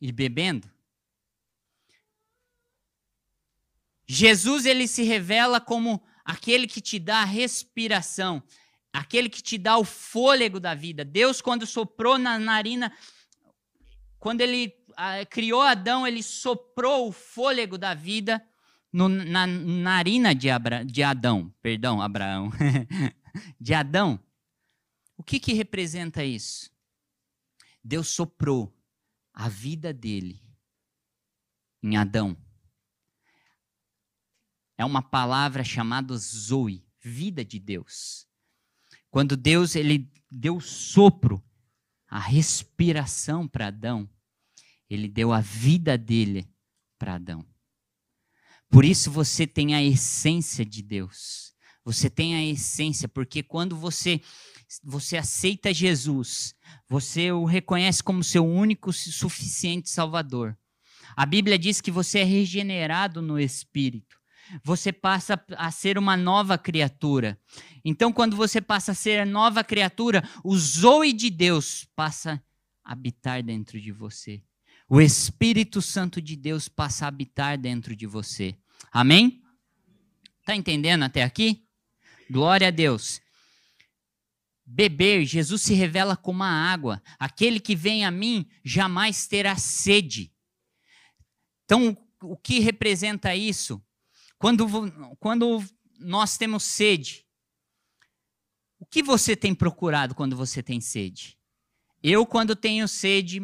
e 0.00 0.10
bebendo. 0.10 0.70
Jesus 4.06 4.66
ele 4.66 4.86
se 4.86 5.02
revela 5.02 5.60
como 5.60 6.04
aquele 6.24 6.66
que 6.66 6.80
te 6.80 6.98
dá 6.98 7.18
a 7.18 7.24
respiração, 7.24 8.42
aquele 8.92 9.28
que 9.28 9.42
te 9.42 9.58
dá 9.58 9.76
o 9.76 9.84
fôlego 9.84 10.58
da 10.58 10.74
vida. 10.74 11.04
Deus 11.04 11.40
quando 11.40 11.66
soprou 11.66 12.16
na 12.16 12.38
narina, 12.38 12.92
quando 14.18 14.40
ele 14.40 14.74
ah, 14.96 15.24
criou 15.26 15.60
Adão, 15.60 16.06
ele 16.06 16.22
soprou 16.22 17.08
o 17.08 17.12
fôlego 17.12 17.76
da 17.76 17.92
vida 17.92 18.42
no, 18.92 19.08
na 19.08 19.46
narina 19.46 20.34
de, 20.34 20.48
Abra, 20.48 20.84
de 20.84 21.02
Adão, 21.02 21.52
perdão, 21.60 22.00
Abraão, 22.00 22.50
de 23.60 23.74
Adão. 23.74 24.18
O 25.16 25.22
que, 25.22 25.38
que 25.38 25.52
representa 25.52 26.24
isso? 26.24 26.70
Deus 27.82 28.08
soprou 28.08 28.72
a 29.32 29.48
vida 29.48 29.92
dele 29.92 30.40
em 31.82 31.96
Adão. 31.96 32.36
É 34.76 34.84
uma 34.84 35.02
palavra 35.02 35.62
chamada 35.62 36.16
Zoe, 36.16 36.84
vida 37.00 37.44
de 37.44 37.58
Deus. 37.58 38.26
Quando 39.10 39.36
Deus 39.36 39.76
ele 39.76 40.10
deu 40.30 40.60
sopro, 40.60 41.42
a 42.08 42.18
respiração 42.18 43.48
para 43.48 43.68
Adão, 43.68 44.08
ele 44.88 45.08
deu 45.08 45.32
a 45.32 45.40
vida 45.40 45.98
dele 45.98 46.48
para 46.98 47.14
Adão. 47.14 47.44
Por 48.70 48.84
isso 48.84 49.10
você 49.10 49.46
tem 49.46 49.74
a 49.74 49.82
essência 49.82 50.64
de 50.64 50.82
Deus. 50.82 51.54
Você 51.84 52.08
tem 52.08 52.34
a 52.34 52.44
essência, 52.44 53.08
porque 53.08 53.42
quando 53.42 53.76
você 53.76 54.20
você 54.82 55.16
aceita 55.16 55.72
Jesus, 55.72 56.54
você 56.88 57.30
o 57.30 57.44
reconhece 57.44 58.02
como 58.02 58.24
seu 58.24 58.44
único 58.44 58.90
e 58.90 58.92
suficiente 58.94 59.90
Salvador. 59.90 60.56
A 61.16 61.26
Bíblia 61.26 61.58
diz 61.58 61.80
que 61.80 61.90
você 61.90 62.20
é 62.20 62.24
regenerado 62.24 63.20
no 63.22 63.38
Espírito. 63.38 64.18
Você 64.62 64.92
passa 64.92 65.42
a 65.56 65.70
ser 65.70 65.98
uma 65.98 66.16
nova 66.16 66.58
criatura. 66.58 67.38
Então, 67.84 68.12
quando 68.12 68.36
você 68.36 68.60
passa 68.60 68.92
a 68.92 68.94
ser 68.94 69.26
nova 69.26 69.64
criatura, 69.64 70.22
o 70.42 70.56
zoe 70.56 71.12
de 71.12 71.30
Deus 71.30 71.86
passa 71.96 72.42
a 72.84 72.92
habitar 72.92 73.42
dentro 73.42 73.80
de 73.80 73.92
você. 73.92 74.42
O 74.88 75.00
Espírito 75.00 75.80
Santo 75.80 76.20
de 76.20 76.36
Deus 76.36 76.68
passa 76.68 77.04
a 77.04 77.08
habitar 77.08 77.56
dentro 77.58 77.96
de 77.96 78.06
você. 78.06 78.56
Amém? 78.92 79.42
Tá 80.44 80.54
entendendo 80.54 81.04
até 81.04 81.22
aqui? 81.22 81.66
Glória 82.30 82.68
a 82.68 82.70
Deus. 82.70 83.20
Beber, 84.66 85.24
Jesus 85.24 85.62
se 85.62 85.74
revela 85.74 86.16
como 86.16 86.42
a 86.42 86.48
água. 86.48 87.02
Aquele 87.18 87.60
que 87.60 87.74
vem 87.74 88.04
a 88.04 88.10
mim 88.10 88.46
jamais 88.64 89.26
terá 89.26 89.56
sede. 89.56 90.32
Então, 91.64 91.96
o 92.22 92.36
que 92.36 92.60
representa 92.60 93.34
isso? 93.34 93.82
Quando, 94.44 94.66
quando 95.20 95.64
nós 95.98 96.36
temos 96.36 96.64
sede, 96.64 97.26
o 98.78 98.84
que 98.84 99.02
você 99.02 99.34
tem 99.34 99.54
procurado 99.54 100.14
quando 100.14 100.36
você 100.36 100.62
tem 100.62 100.82
sede? 100.82 101.40
Eu, 102.02 102.26
quando 102.26 102.54
tenho 102.54 102.86
sede, 102.86 103.40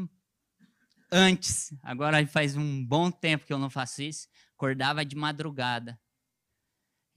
antes, 1.11 1.73
agora 1.83 2.27
faz 2.27 2.55
um 2.55 2.85
bom 2.85 3.11
tempo 3.11 3.47
que 3.47 3.53
eu 3.55 3.59
não 3.59 3.71
faço 3.71 4.03
isso, 4.03 4.29
acordava 4.53 5.03
de 5.03 5.17
madrugada. 5.17 5.99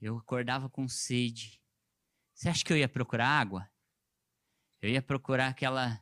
Eu 0.00 0.16
acordava 0.16 0.70
com 0.70 0.88
sede. 0.88 1.60
Você 2.32 2.48
acha 2.48 2.64
que 2.64 2.72
eu 2.72 2.78
ia 2.78 2.88
procurar 2.88 3.28
água? 3.28 3.70
Eu 4.80 4.88
ia 4.88 5.02
procurar 5.02 5.48
aquela 5.48 6.00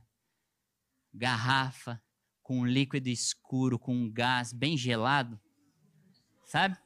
garrafa 1.12 2.00
com 2.44 2.64
líquido 2.64 3.08
escuro, 3.08 3.76
com 3.76 4.08
gás 4.08 4.52
bem 4.52 4.76
gelado, 4.76 5.36
sabe? 6.44 6.78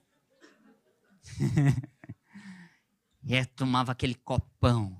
e 3.25 3.37
aí 3.37 3.45
tomava 3.47 3.93
aquele 3.93 4.15
copão. 4.15 4.97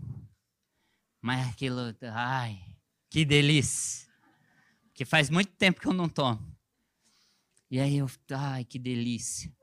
Mas 1.21 1.49
aquilo, 1.49 1.81
ai, 2.13 2.63
que 3.11 3.25
delícia. 3.25 4.07
Que 4.95 5.05
faz 5.05 5.29
muito 5.29 5.53
tempo 5.53 5.81
que 5.81 5.87
eu 5.87 5.93
não 5.93 6.09
tomo. 6.09 6.57
E 7.71 7.81
aí 7.81 7.97
eu, 7.97 8.11
ai, 8.31 8.65
que 8.65 8.79
delícia. 8.79 9.55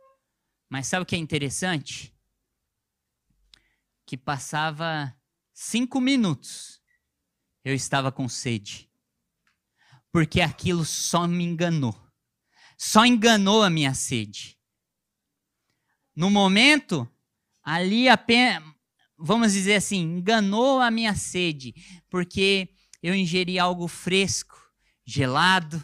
Mas 0.69 0.87
sabe 0.87 1.03
o 1.03 1.05
que 1.05 1.15
é 1.15 1.19
interessante? 1.19 2.13
Que 4.05 4.17
passava 4.17 5.15
cinco 5.53 6.01
minutos 6.01 6.81
eu 7.63 7.73
estava 7.73 8.11
com 8.11 8.27
sede. 8.27 8.89
Porque 10.11 10.41
aquilo 10.41 10.83
só 10.85 11.27
me 11.27 11.43
enganou. 11.43 11.95
Só 12.77 13.05
enganou 13.05 13.63
a 13.63 13.69
minha 13.69 13.93
sede. 13.93 14.59
No 16.15 16.29
momento, 16.29 17.09
ali 17.63 18.07
apenas, 18.07 18.63
vamos 19.17 19.53
dizer 19.53 19.75
assim, 19.75 20.01
enganou 20.01 20.79
a 20.79 20.91
minha 20.91 21.15
sede, 21.15 21.73
porque 22.09 22.75
eu 23.01 23.15
ingeri 23.15 23.57
algo 23.57 23.87
fresco, 23.87 24.57
gelado, 25.05 25.83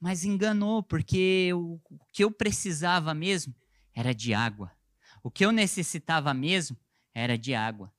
mas 0.00 0.24
enganou, 0.24 0.82
porque 0.82 1.52
o, 1.54 1.78
que 2.12 2.24
eu 2.24 2.30
precisava 2.30 3.14
mesmo 3.14 3.54
era 3.94 4.14
de 4.14 4.32
água. 4.32 4.74
O 5.22 5.30
que 5.30 5.44
eu 5.44 5.52
necessitava 5.52 6.32
mesmo 6.32 6.76
era 7.14 7.36
de 7.36 7.54
água. 7.54 7.94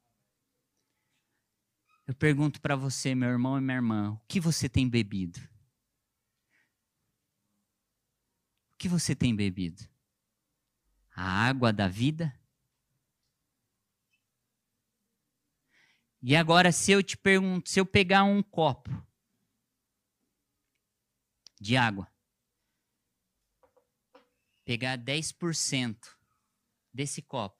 Eu 2.07 2.15
pergunto 2.15 2.59
para 2.59 2.75
você, 2.75 3.13
meu 3.13 3.29
irmão 3.29 3.57
e 3.57 3.61
minha 3.61 3.77
irmã, 3.77 4.13
o 4.13 4.21
que 4.27 4.39
você 4.39 4.67
tem 4.67 4.89
bebido? 4.89 5.39
O 8.73 8.77
que 8.77 8.89
você 8.89 9.15
tem 9.15 9.35
bebido? 9.35 9.90
A 11.15 11.23
água 11.23 11.73
da 11.73 11.87
vida? 11.87 12.33
E 16.21 16.35
agora, 16.35 16.71
se 16.71 16.91
eu 16.91 17.01
te 17.01 17.17
pergunto, 17.17 17.69
se 17.69 17.79
eu 17.79 17.85
pegar 17.85 18.23
um 18.23 18.43
copo 18.43 18.91
de 21.59 21.75
água, 21.75 22.07
pegar 24.63 24.97
10% 24.97 26.15
desse 26.93 27.21
copo 27.21 27.59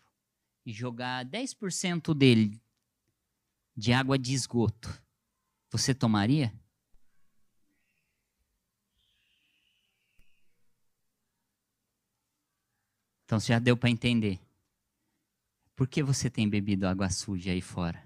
e 0.66 0.72
jogar 0.72 1.26
10% 1.26 2.14
dele 2.14 2.62
de 3.76 3.94
água 3.94 4.18
de 4.18 4.34
esgoto, 4.34 5.02
você 5.72 5.96
tomaria? 5.96 6.54
Então 13.32 13.40
já 13.40 13.60
deu 13.60 13.78
para 13.78 13.90
entender. 13.90 14.42
Por 15.74 15.88
que 15.88 16.04
você 16.04 16.30
tem 16.30 16.50
bebido 16.50 16.86
água 16.86 17.10
suja 17.10 17.52
aí 17.52 17.62
fora 17.62 18.06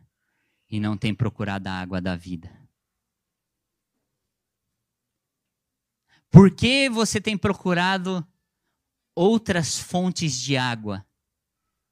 e 0.69 0.79
não 0.79 0.95
tem 0.95 1.15
procurado 1.15 1.67
a 1.67 1.71
água 1.71 1.99
da 1.99 2.15
vida? 2.15 2.47
Por 6.29 6.51
que 6.51 6.87
você 6.91 7.19
tem 7.19 7.35
procurado 7.35 8.23
outras 9.15 9.79
fontes 9.79 10.39
de 10.39 10.57
água 10.57 11.03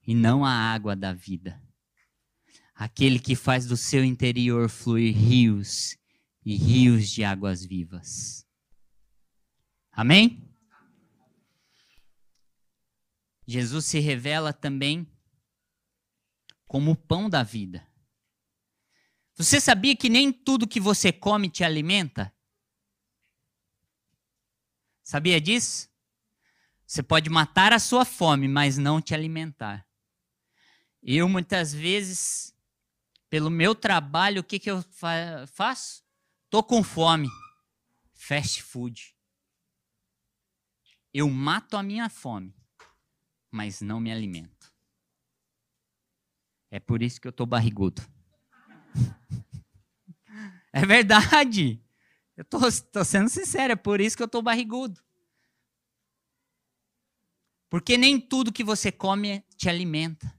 e 0.05 0.13
não 0.13 0.45
a 0.45 0.51
água 0.51 0.95
da 0.95 1.11
vida? 1.11 1.59
aquele 2.75 3.17
que 3.17 3.35
faz 3.35 3.65
do 3.65 3.75
seu 3.75 4.03
interior 4.03 4.69
fluir 4.69 5.15
rios 5.15 5.97
e 6.45 6.55
rios 6.55 7.09
de 7.09 7.23
águas 7.23 7.65
vivas. 7.65 8.45
Amém? 9.91 10.52
Jesus 13.47 13.85
se 13.85 13.99
revela 13.99 14.53
também 14.53 15.07
como 16.65 16.91
o 16.91 16.95
pão 16.95 17.29
da 17.29 17.43
vida. 17.43 17.85
Você 19.35 19.59
sabia 19.59 19.95
que 19.95 20.09
nem 20.09 20.31
tudo 20.31 20.67
que 20.67 20.79
você 20.79 21.11
come 21.11 21.49
te 21.49 21.63
alimenta? 21.63 22.33
Sabia 25.03 25.41
disso? 25.41 25.89
Você 26.85 27.01
pode 27.01 27.29
matar 27.29 27.73
a 27.73 27.79
sua 27.79 28.05
fome, 28.05 28.47
mas 28.47 28.77
não 28.77 29.01
te 29.01 29.13
alimentar. 29.13 29.87
Eu 31.01 31.27
muitas 31.27 31.73
vezes 31.73 32.53
pelo 33.29 33.49
meu 33.49 33.73
trabalho, 33.73 34.41
o 34.41 34.43
que, 34.43 34.59
que 34.59 34.69
eu 34.69 34.83
fa 34.83 35.47
faço? 35.47 36.03
Tô 36.51 36.61
com 36.61 36.83
fome. 36.83 37.27
Fast 38.13 38.61
food. 38.61 39.17
Eu 41.11 41.27
mato 41.29 41.75
a 41.75 41.81
minha 41.81 42.09
fome, 42.09 42.55
mas 43.53 43.81
não 43.81 43.99
me 43.99 44.11
alimento. 44.11 44.73
É 46.71 46.79
por 46.79 47.03
isso 47.03 47.21
que 47.21 47.27
eu 47.27 47.31
tô 47.31 47.45
barrigudo. 47.45 48.01
é 50.73 50.83
verdade. 50.83 51.79
Eu 52.35 52.43
tô, 52.43 52.57
tô 52.91 53.05
sendo 53.05 53.29
sincero, 53.29 53.73
é 53.73 53.75
por 53.75 54.01
isso 54.01 54.17
que 54.17 54.23
eu 54.23 54.27
tô 54.27 54.41
barrigudo. 54.41 54.99
Porque 57.69 57.95
nem 57.95 58.19
tudo 58.19 58.51
que 58.51 58.63
você 58.63 58.91
come 58.91 59.45
te 59.55 59.69
alimenta. 59.69 60.35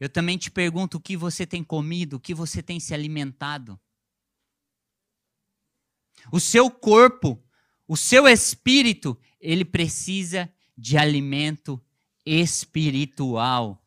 Eu 0.00 0.08
também 0.08 0.38
te 0.38 0.50
pergunto 0.50 0.96
o 0.96 1.00
que 1.00 1.14
você 1.14 1.46
tem 1.46 1.62
comido, 1.62 2.16
o 2.16 2.20
que 2.20 2.32
você 2.32 2.62
tem 2.62 2.80
se 2.80 2.94
alimentado. 2.94 3.78
O 6.32 6.40
seu 6.40 6.70
corpo, 6.70 7.38
o 7.86 7.98
seu 7.98 8.26
espírito, 8.26 9.20
ele 9.38 9.64
precisa 9.64 10.50
de 10.82 10.98
alimento 10.98 11.80
espiritual. 12.26 13.80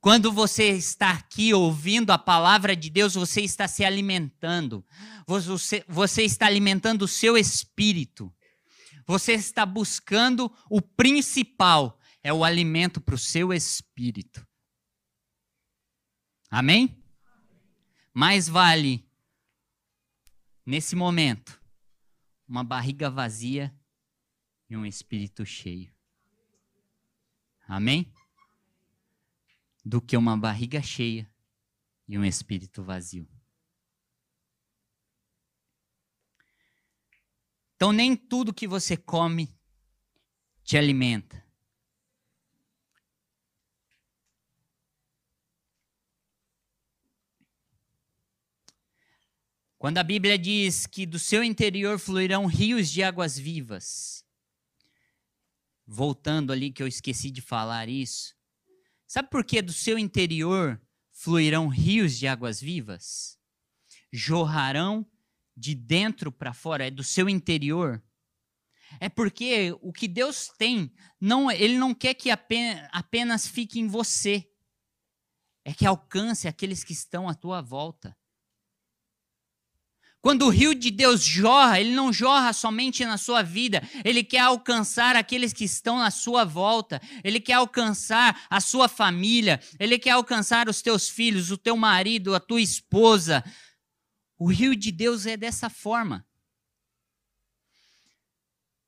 Quando 0.00 0.30
você 0.30 0.70
está 0.70 1.10
aqui 1.10 1.52
ouvindo 1.52 2.10
a 2.12 2.18
palavra 2.18 2.76
de 2.76 2.88
Deus, 2.88 3.14
você 3.14 3.40
está 3.40 3.66
se 3.66 3.84
alimentando. 3.84 4.86
Você, 5.26 5.84
você 5.88 6.22
está 6.22 6.46
alimentando 6.46 7.02
o 7.02 7.08
seu 7.08 7.36
espírito. 7.36 8.32
Você 9.06 9.32
está 9.32 9.66
buscando 9.66 10.50
o 10.70 10.80
principal, 10.80 11.98
é 12.22 12.32
o 12.32 12.44
alimento 12.44 13.00
para 13.00 13.16
o 13.16 13.18
seu 13.18 13.52
espírito. 13.52 14.46
Amém? 16.48 17.02
Mais 18.14 18.48
vale, 18.48 19.04
nesse 20.64 20.94
momento, 20.94 21.60
uma 22.48 22.62
barriga 22.62 23.10
vazia 23.10 23.74
e 24.70 24.76
um 24.76 24.86
espírito 24.86 25.44
cheio. 25.44 25.93
Amém? 27.66 28.12
Do 29.84 30.00
que 30.00 30.16
uma 30.16 30.36
barriga 30.36 30.82
cheia 30.82 31.30
e 32.06 32.18
um 32.18 32.24
espírito 32.24 32.82
vazio. 32.82 33.28
Então, 37.76 37.92
nem 37.92 38.16
tudo 38.16 38.54
que 38.54 38.66
você 38.66 38.96
come 38.96 39.54
te 40.62 40.78
alimenta. 40.78 41.44
Quando 49.84 49.98
a 49.98 50.02
Bíblia 50.02 50.38
diz 50.38 50.86
que 50.86 51.04
do 51.04 51.18
seu 51.18 51.44
interior 51.44 51.98
fluirão 51.98 52.46
rios 52.46 52.90
de 52.90 53.02
águas 53.02 53.38
vivas, 53.38 54.23
voltando 55.86 56.52
ali 56.52 56.72
que 56.72 56.82
eu 56.82 56.86
esqueci 56.86 57.30
de 57.30 57.40
falar 57.40 57.88
isso, 57.88 58.34
sabe 59.06 59.28
por 59.28 59.44
que 59.44 59.60
do 59.60 59.72
seu 59.72 59.98
interior 59.98 60.80
fluirão 61.12 61.68
rios 61.68 62.18
de 62.18 62.26
águas 62.26 62.60
vivas? 62.60 63.38
Jorrarão 64.12 65.06
de 65.56 65.74
dentro 65.74 66.32
para 66.32 66.52
fora, 66.52 66.86
é 66.86 66.90
do 66.90 67.04
seu 67.04 67.28
interior. 67.28 68.02
É 69.00 69.08
porque 69.08 69.76
o 69.80 69.92
que 69.92 70.06
Deus 70.06 70.48
tem, 70.58 70.92
não, 71.20 71.50
ele 71.50 71.78
não 71.78 71.94
quer 71.94 72.14
que 72.14 72.30
apenas, 72.30 72.88
apenas 72.92 73.46
fique 73.46 73.78
em 73.80 73.88
você, 73.88 74.48
é 75.64 75.72
que 75.72 75.86
alcance 75.86 76.46
aqueles 76.46 76.84
que 76.84 76.92
estão 76.92 77.28
à 77.28 77.34
tua 77.34 77.60
volta. 77.60 78.16
Quando 80.24 80.46
o 80.46 80.48
rio 80.48 80.74
de 80.74 80.90
Deus 80.90 81.22
jorra, 81.22 81.78
ele 81.78 81.94
não 81.94 82.10
jorra 82.10 82.54
somente 82.54 83.04
na 83.04 83.18
sua 83.18 83.42
vida, 83.42 83.86
ele 84.02 84.24
quer 84.24 84.38
alcançar 84.38 85.16
aqueles 85.16 85.52
que 85.52 85.64
estão 85.64 86.00
à 86.00 86.10
sua 86.10 86.46
volta, 86.46 86.98
ele 87.22 87.38
quer 87.38 87.52
alcançar 87.52 88.46
a 88.48 88.58
sua 88.58 88.88
família, 88.88 89.60
ele 89.78 89.98
quer 89.98 90.12
alcançar 90.12 90.66
os 90.66 90.80
teus 90.80 91.10
filhos, 91.10 91.50
o 91.50 91.58
teu 91.58 91.76
marido, 91.76 92.34
a 92.34 92.40
tua 92.40 92.62
esposa. 92.62 93.44
O 94.38 94.50
rio 94.50 94.74
de 94.74 94.90
Deus 94.90 95.26
é 95.26 95.36
dessa 95.36 95.68
forma. 95.68 96.26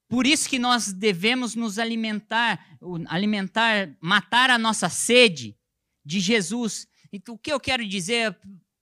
Por 0.09 0.27
isso 0.27 0.49
que 0.49 0.59
nós 0.59 0.91
devemos 0.91 1.55
nos 1.55 1.79
alimentar, 1.79 2.79
alimentar, 3.11 3.95
matar 4.01 4.49
a 4.49 4.57
nossa 4.57 4.89
sede 4.89 5.55
de 6.03 6.19
Jesus. 6.19 6.89
Então, 7.13 7.35
o 7.35 7.39
que 7.39 7.53
eu 7.53 7.61
quero 7.61 7.87
dizer 7.87 8.35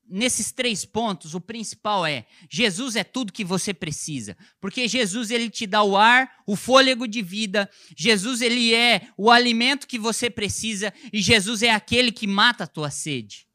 nesses 0.09 0.53
três 0.53 0.85
pontos, 0.85 1.35
o 1.35 1.41
principal 1.41 2.05
é: 2.07 2.27
Jesus 2.51 2.97
é 2.97 3.05
tudo 3.05 3.33
que 3.33 3.45
você 3.45 3.73
precisa, 3.73 4.37
porque 4.61 4.87
Jesus 4.87 5.31
ele 5.31 5.51
te 5.51 5.67
dá 5.67 5.83
o 5.83 5.97
ar, 5.97 6.43
o 6.47 6.57
fôlego 6.57 7.07
de 7.07 7.23
vida, 7.23 7.71
Jesus 7.97 8.41
ele 8.41 8.75
é 8.75 9.09
o 9.17 9.31
alimento 9.31 9.87
que 9.87 9.99
você 9.99 10.29
precisa 10.31 10.93
e 11.13 11.21
Jesus 11.21 11.63
é 11.63 11.71
aquele 11.71 12.13
que 12.13 12.27
mata 12.27 12.65
a 12.65 12.69
tua 12.69 12.91
sede. 12.91 13.47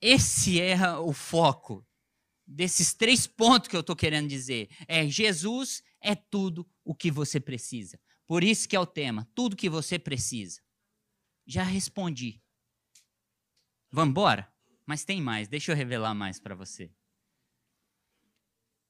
Esse 0.00 0.60
é 0.60 0.76
o 0.98 1.12
foco 1.12 1.84
desses 2.46 2.94
três 2.94 3.26
pontos 3.26 3.68
que 3.68 3.76
eu 3.76 3.80
estou 3.80 3.96
querendo 3.96 4.28
dizer. 4.28 4.68
É 4.86 5.06
Jesus 5.06 5.82
é 6.00 6.14
tudo 6.14 6.66
o 6.84 6.94
que 6.94 7.10
você 7.10 7.40
precisa. 7.40 8.00
Por 8.26 8.44
isso 8.44 8.68
que 8.68 8.76
é 8.76 8.80
o 8.80 8.86
tema, 8.86 9.28
tudo 9.34 9.56
que 9.56 9.68
você 9.68 9.98
precisa. 9.98 10.60
Já 11.46 11.62
respondi. 11.62 12.40
Vamos 13.90 14.10
embora? 14.10 14.52
Mas 14.88 15.04
tem 15.04 15.20
mais, 15.20 15.48
deixa 15.48 15.70
eu 15.70 15.76
revelar 15.76 16.14
mais 16.14 16.40
para 16.40 16.54
você. 16.54 16.90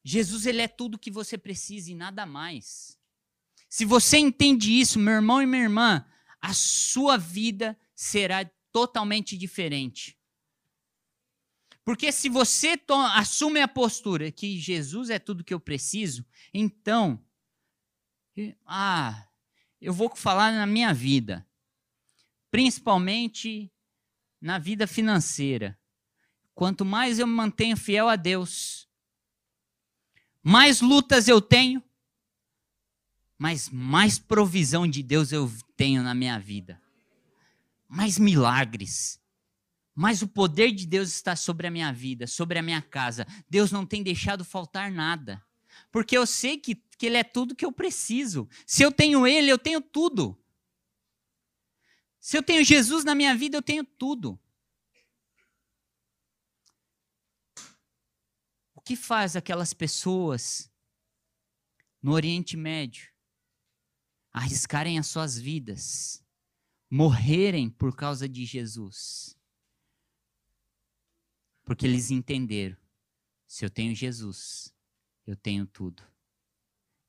Jesus 0.05 0.47
ele 0.47 0.63
é 0.63 0.69
tudo 0.69 0.97
que 0.97 1.11
você 1.11 1.37
precisa 1.37 1.91
e 1.91 1.95
nada 1.97 2.25
mais. 2.25 2.97
Se 3.69 3.85
você 3.85 4.17
entende 4.17 4.71
isso, 4.71 4.97
meu 4.97 5.15
irmão 5.15 5.43
e 5.43 5.47
minha 5.47 5.65
irmã, 5.65 6.07
a 6.41 6.55
sua 6.55 7.17
vida 7.17 7.77
será 7.97 8.49
totalmente 8.71 9.37
diferente. 9.37 10.17
Porque 11.85 12.13
se 12.13 12.29
você 12.29 12.81
assume 13.15 13.61
a 13.61 13.67
postura 13.67 14.31
que 14.31 14.57
Jesus 14.57 15.11
é 15.11 15.19
tudo 15.19 15.43
que 15.43 15.53
eu 15.53 15.59
preciso, 15.59 16.25
então, 16.55 17.21
ah, 18.65 19.29
eu 19.81 19.93
vou 19.93 20.15
falar 20.15 20.53
na 20.53 20.65
minha 20.65 20.95
vida, 20.95 21.45
principalmente 22.53 23.69
na 24.41 24.61
vida 24.61 24.87
financeira. 24.87 25.77
Quanto 26.59 26.85
mais 26.85 27.21
eu 27.21 27.27
me 27.29 27.35
mantenho 27.35 27.77
fiel 27.77 28.09
a 28.09 28.17
Deus, 28.17 28.89
mais 30.43 30.81
lutas 30.81 31.29
eu 31.29 31.41
tenho, 31.41 31.81
mas 33.39 33.69
mais 33.69 34.19
provisão 34.19 34.85
de 34.85 35.01
Deus 35.01 35.31
eu 35.31 35.49
tenho 35.77 36.03
na 36.03 36.17
minha 36.17 36.37
vida. 36.37 36.83
Mais 37.87 38.19
milagres. 38.19 39.21
Mais 39.95 40.21
o 40.21 40.27
poder 40.27 40.73
de 40.73 40.85
Deus 40.85 41.11
está 41.11 41.37
sobre 41.37 41.69
a 41.69 41.71
minha 41.71 41.93
vida, 41.93 42.27
sobre 42.27 42.59
a 42.59 42.63
minha 42.63 42.83
casa. 42.83 43.25
Deus 43.49 43.71
não 43.71 43.87
tem 43.87 44.03
deixado 44.03 44.45
faltar 44.45 44.91
nada. 44.91 45.41
Porque 45.93 46.19
eu 46.19 46.27
sei 46.27 46.59
que, 46.59 46.75
que 46.75 47.07
Ele 47.07 47.19
é 47.19 47.23
tudo 47.23 47.55
que 47.55 47.65
eu 47.65 47.71
preciso. 47.71 48.49
Se 48.67 48.83
eu 48.83 48.91
tenho 48.91 49.29
Ele, 49.29 49.49
eu 49.49 49.59
tenho 49.59 49.81
tudo. 49.81 50.37
Se 52.19 52.37
eu 52.37 52.43
tenho 52.43 52.65
Jesus 52.65 53.05
na 53.05 53.15
minha 53.15 53.33
vida, 53.37 53.57
eu 53.57 53.63
tenho 53.63 53.85
tudo. 53.85 54.37
Que 58.89 58.97
faz 58.97 59.37
aquelas 59.37 59.75
pessoas 59.75 60.73
no 62.01 62.13
Oriente 62.13 62.57
Médio 62.57 63.13
arriscarem 64.33 64.99
as 64.99 65.09
suas 65.09 65.37
vidas, 65.37 66.25
morrerem 66.89 67.69
por 67.69 67.95
causa 67.95 68.27
de 68.27 68.47
Jesus. 68.47 69.39
Porque 71.65 71.85
eles 71.85 72.11
entenderam: 72.11 72.79
se 73.47 73.63
eu 73.63 73.69
tenho 73.69 73.95
Jesus, 73.95 74.75
eu 75.27 75.37
tenho 75.37 75.67
tudo. 75.67 76.03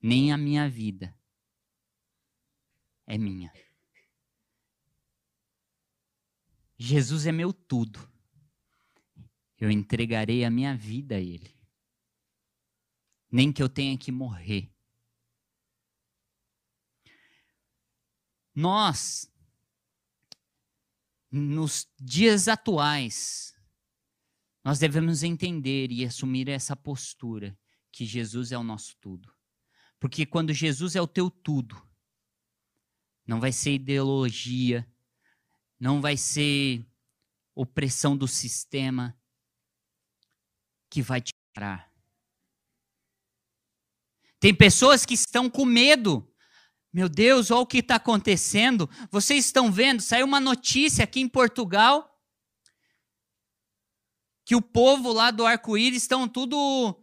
Nem 0.02 0.34
a 0.34 0.38
minha 0.38 0.70
vida 0.70 1.18
é 3.08 3.18
minha. 3.18 3.54
Jesus 6.78 7.26
é 7.26 7.32
meu 7.32 7.54
tudo. 7.54 8.06
Eu 9.58 9.72
entregarei 9.72 10.44
a 10.44 10.50
minha 10.50 10.76
vida 10.76 11.16
a 11.16 11.22
Ele. 11.22 11.58
Nem 13.32 13.52
que 13.54 13.62
eu 13.62 13.70
tenha 13.70 13.98
que 13.98 14.12
morrer. 14.12 14.72
Nós, 18.56 19.32
nos 21.32 21.88
dias 22.00 22.48
atuais, 22.48 23.56
nós 24.64 24.80
devemos 24.80 25.24
entender 25.24 25.92
e 25.92 26.04
assumir 26.04 26.50
essa 26.50 26.76
postura 26.76 27.58
que 27.92 28.06
Jesus 28.06 28.52
é 28.52 28.58
o 28.58 28.64
nosso 28.64 28.96
tudo. 29.00 29.34
Porque 30.00 30.26
quando 30.26 30.54
Jesus 30.54 30.96
é 30.96 31.02
o 31.02 31.08
teu 31.08 31.30
tudo, 31.30 31.82
não 33.26 33.40
vai 33.40 33.52
ser 33.52 33.74
ideologia, 33.74 34.88
não 35.80 36.02
vai 36.02 36.18
ser 36.18 36.86
opressão 37.54 38.18
do 38.18 38.28
sistema 38.28 39.18
que 40.90 41.02
vai 41.02 41.22
te 41.22 41.34
parar. 41.54 41.89
Tem 44.40 44.54
pessoas 44.54 45.06
que 45.06 45.14
estão 45.14 45.50
com 45.50 45.66
medo 45.66 46.30
meu 46.92 47.08
Deus, 47.08 47.52
olha 47.52 47.62
o 47.62 47.68
que 47.68 47.78
está 47.78 47.96
acontecendo. 47.96 48.90
Vocês 49.12 49.46
estão 49.46 49.72
vendo? 49.72 50.02
Saiu 50.02 50.26
uma 50.26 50.40
notícia 50.40 51.04
aqui 51.04 51.20
em 51.20 51.30
Portugal 51.30 52.20
que 54.44 54.56
o 54.56 54.62
povo 54.62 55.14
lá 55.14 55.30
do 55.30 55.46
arco-íris 55.46 56.02
estão 56.02 56.28
tudo 56.28 57.00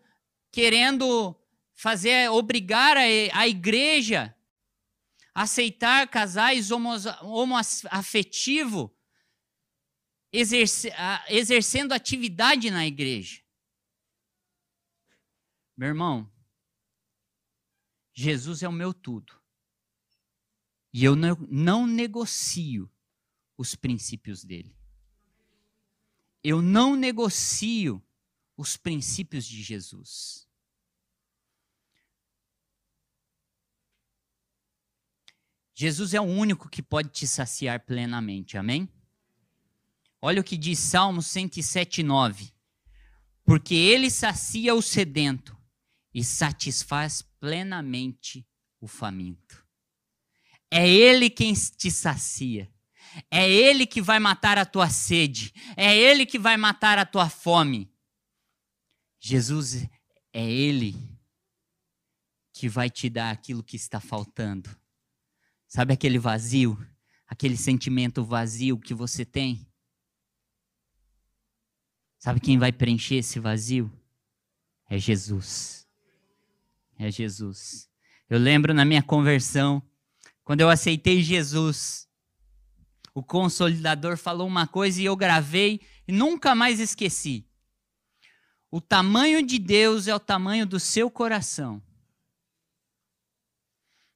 querendo 0.51 1.40
fazer, 1.75 2.29
obrigar 2.31 2.96
a, 2.96 3.03
a 3.03 3.46
igreja 3.46 4.35
a 5.33 5.42
aceitar 5.42 6.09
casais 6.09 6.72
homoafetivos 6.72 8.90
exerce, 10.33 10.90
exercendo 11.29 11.92
atividade 11.92 12.72
na 12.72 12.85
igreja. 12.85 13.40
Meu 15.77 15.87
irmão, 15.88 16.29
Jesus 18.18 18.62
é 18.62 18.68
o 18.68 18.72
meu 18.72 18.94
tudo. 18.94 19.38
E 20.90 21.05
eu 21.05 21.14
não, 21.14 21.37
não 21.50 21.87
negocio 21.87 22.90
os 23.59 23.74
princípios 23.74 24.42
dele. 24.42 24.74
Eu 26.42 26.62
não 26.62 26.96
negocio 26.96 28.02
os 28.57 28.74
princípios 28.74 29.44
de 29.44 29.62
Jesus. 29.62 30.48
Jesus 35.74 36.14
é 36.14 36.20
o 36.20 36.24
único 36.24 36.70
que 36.70 36.83
pode 36.83 37.11
te 37.11 37.26
saciar 37.26 37.85
plenamente, 37.85 38.57
amém? 38.57 38.88
Olha 40.22 40.40
o 40.40 40.44
que 40.44 40.57
diz 40.57 40.79
Salmo 40.79 41.20
107, 41.20 42.02
9. 42.02 42.50
Porque 43.44 43.74
ele 43.74 44.11
sacia 44.11 44.74
o 44.74 44.81
sedento 44.81 45.56
e 46.16 46.24
satisfaz 46.24 47.20
plenamente 47.20 48.48
o 48.81 48.88
faminto. 48.88 49.62
É 50.70 50.88
Ele 50.88 51.29
quem 51.29 51.52
te 51.52 51.90
sacia. 51.90 52.72
É 53.31 53.46
Ele 53.46 53.87
que 53.87 54.00
vai 54.00 54.18
matar 54.18 54.57
a 54.57 54.64
tua 54.64 54.88
sede. 54.88 55.52
É 55.76 55.94
Ele 55.94 56.24
que 56.24 56.38
vai 56.38 56.57
matar 56.57 56.98
a 56.98 57.05
tua 57.05 57.29
fome. 57.29 57.92
Jesus 59.20 59.87
é 60.33 60.50
Ele 60.50 60.96
que 62.50 62.66
vai 62.66 62.88
te 62.88 63.11
dar 63.11 63.31
aquilo 63.31 63.62
que 63.62 63.76
está 63.76 64.00
faltando. 64.00 64.74
Sabe 65.68 65.92
aquele 65.92 66.18
vazio? 66.18 66.79
Aquele 67.26 67.59
sentimento 67.59 68.24
vazio 68.24 68.81
que 68.81 68.94
você 68.94 69.22
tem? 69.22 69.70
Sabe 72.18 72.40
quem 72.40 72.59
vai 72.59 72.72
preencher 72.72 73.16
esse 73.16 73.38
vazio? 73.38 73.92
É 74.88 74.96
Jesus. 74.96 75.86
É 76.99 77.11
Jesus. 77.11 77.89
Eu 78.29 78.39
lembro 78.39 78.73
na 78.75 78.85
minha 78.85 79.03
conversão, 79.03 79.83
quando 80.43 80.61
eu 80.61 80.71
aceitei 80.71 81.23
Jesus, 81.23 82.09
o 83.15 83.23
consolidador 83.23 84.17
falou 84.17 84.47
uma 84.47 84.67
coisa 84.67 85.01
e 85.01 85.05
eu 85.05 85.17
gravei 85.17 85.81
e 86.07 86.13
nunca 86.13 86.55
mais 86.55 86.81
esqueci. 86.81 87.47
O 88.71 88.81
tamanho 88.81 89.45
de 89.45 89.59
Deus 89.59 90.07
é 90.09 90.15
o 90.15 90.21
tamanho 90.21 90.67
do 90.67 90.79
seu 90.81 91.11
coração. 91.11 91.83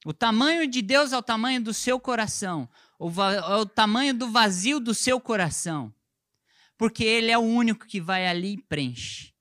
O 0.04 0.12
tamanho 0.12 0.66
de 0.66 0.82
Deus 0.82 1.12
é 1.12 1.18
o 1.18 1.22
tamanho 1.22 1.62
do 1.62 1.74
seu 1.74 2.00
coração. 2.00 2.68
É 2.98 3.56
o 3.56 3.66
tamanho 3.66 4.14
do 4.14 4.30
vazio 4.30 4.80
do 4.80 4.94
seu 4.94 5.20
coração. 5.20 5.94
Porque 6.76 7.04
Ele 7.04 7.30
é 7.30 7.38
o 7.38 7.42
único 7.42 7.86
que 7.86 8.00
vai 8.00 8.26
ali 8.26 8.54
e 8.54 8.62
preenche. 8.62 9.34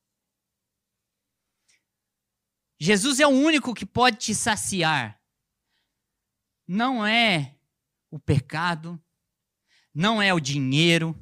Jesus 2.79 3.19
é 3.19 3.27
o 3.27 3.31
único 3.31 3.73
que 3.73 3.85
pode 3.85 4.17
te 4.17 4.33
saciar 4.33 5.19
não 6.69 7.03
é 7.03 7.57
o 8.11 8.19
pecado, 8.19 9.03
não 9.91 10.21
é 10.21 10.31
o 10.31 10.39
dinheiro, 10.39 11.19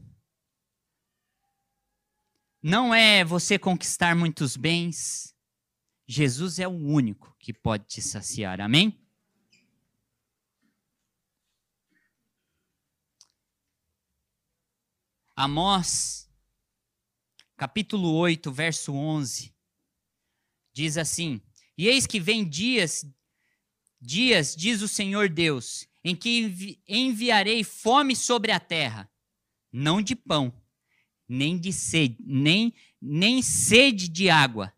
não 2.62 2.94
é 2.94 3.24
você 3.24 3.58
conquistar 3.58 4.14
muitos 4.14 4.58
bens. 4.58 5.34
Jesus 6.06 6.60
é 6.60 6.68
o 6.68 6.72
único 6.72 7.34
que 7.40 7.54
pode 7.54 7.86
te 7.86 8.02
saciar. 8.02 8.60
Amém? 8.60 9.02
Amós, 15.34 16.30
capítulo 17.56 18.14
8, 18.16 18.52
verso 18.52 18.94
11, 18.94 19.56
diz 20.78 20.98
assim: 20.98 21.42
E 21.78 21.88
eis 21.88 22.06
que 22.06 22.20
vem 22.20 22.48
dias 22.48 23.04
Dias, 24.00 24.56
diz 24.56 24.82
o 24.82 24.88
Senhor 24.88 25.28
Deus, 25.28 25.88
em 26.04 26.16
que 26.16 26.80
enviarei 26.88 27.64
fome 27.64 28.16
sobre 28.16 28.52
a 28.52 28.60
terra, 28.60 29.10
não 29.72 30.02
de 30.02 30.16
pão, 30.16 30.54
nem 31.28 31.58
de 31.58 31.74
sede, 31.74 32.18
nem, 32.20 32.74
nem 33.02 33.42
sede 33.42 34.08
de 34.08 34.30
água, 34.30 34.72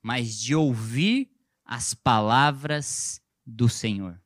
mas 0.00 0.38
de 0.38 0.54
ouvir 0.54 1.30
as 1.64 1.94
palavras 1.94 3.20
do 3.44 3.68
Senhor. 3.68 4.22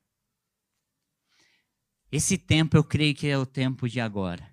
Esse 2.10 2.36
tempo 2.36 2.76
eu 2.76 2.84
creio 2.84 3.14
que 3.14 3.26
é 3.26 3.38
o 3.38 3.46
tempo 3.46 3.88
de 3.88 3.98
agora. 3.98 4.52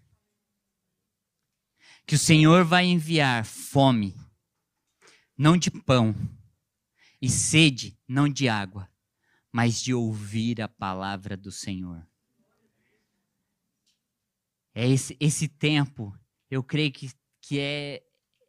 que 2.08 2.16
o 2.16 2.20
Senhor 2.20 2.66
vai 2.66 2.86
enviar 2.86 3.46
fome, 3.46 4.16
não 5.40 5.56
de 5.56 5.72
pão, 5.72 6.14
e 7.22 7.30
sede, 7.30 7.98
não 8.06 8.28
de 8.28 8.50
água, 8.50 8.92
mas 9.50 9.82
de 9.82 9.94
ouvir 9.94 10.62
a 10.62 10.68
palavra 10.68 11.38
do 11.38 11.50
Senhor. 11.50 12.06
É 14.76 14.86
esse, 14.86 15.16
esse 15.18 15.48
tempo, 15.48 16.14
eu 16.52 16.62
creio 16.62 16.92
que, 16.92 17.10
que 17.40 17.58
é, 17.58 18.04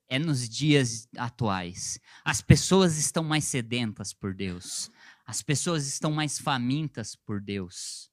é 0.08 0.18
nos 0.18 0.48
dias 0.48 1.08
atuais. 1.16 2.00
As 2.24 2.42
pessoas 2.42 2.98
estão 2.98 3.22
mais 3.22 3.44
sedentas 3.44 4.12
por 4.12 4.34
Deus. 4.34 4.90
As 5.24 5.42
pessoas 5.42 5.86
estão 5.86 6.10
mais 6.10 6.40
famintas 6.40 7.14
por 7.14 7.40
Deus. 7.40 8.10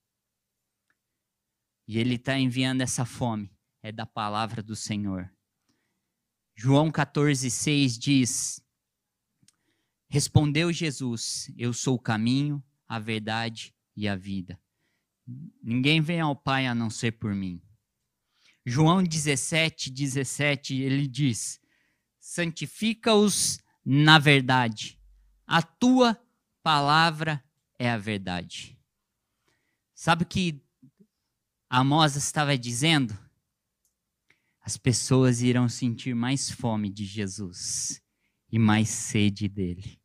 E 1.88 1.98
Ele 1.98 2.14
está 2.14 2.38
enviando 2.38 2.82
essa 2.82 3.06
fome, 3.06 3.52
é 3.82 3.92
da 3.92 4.06
palavra 4.06 4.62
do 4.62 4.76
Senhor. 4.76 5.32
João 6.56 6.92
14,6 6.92 7.98
diz: 8.00 8.67
Respondeu 10.10 10.72
Jesus: 10.72 11.52
Eu 11.58 11.74
sou 11.74 11.96
o 11.96 12.00
caminho, 12.00 12.64
a 12.88 13.00
verdade 13.00 13.74
e 13.96 14.08
a 14.08 14.16
vida. 14.16 14.60
Ninguém 15.62 16.02
vem 16.02 16.22
ao 16.22 16.36
Pai 16.36 16.66
a 16.66 16.74
não 16.74 16.90
ser 16.90 17.14
por 17.14 17.36
mim. 17.36 17.62
João 18.66 19.04
17, 19.04 19.90
17, 19.92 20.76
ele 20.76 21.08
diz: 21.08 21.60
Santifica-os 22.20 23.60
na 23.86 24.20
verdade, 24.20 25.00
a 25.46 25.62
tua 25.62 26.20
palavra 26.62 27.44
é 27.80 27.90
a 27.90 27.98
verdade. 27.98 28.78
Sabe 29.94 30.24
o 30.24 30.28
que 30.28 30.62
Amós 31.70 32.16
estava 32.16 32.58
dizendo? 32.58 33.18
As 34.62 34.76
pessoas 34.76 35.42
irão 35.42 35.70
sentir 35.70 36.14
mais 36.14 36.52
fome 36.52 36.90
de 36.90 37.06
Jesus 37.06 38.02
e 38.52 38.58
mais 38.58 38.90
sede 38.90 39.48
dele. 39.48 40.00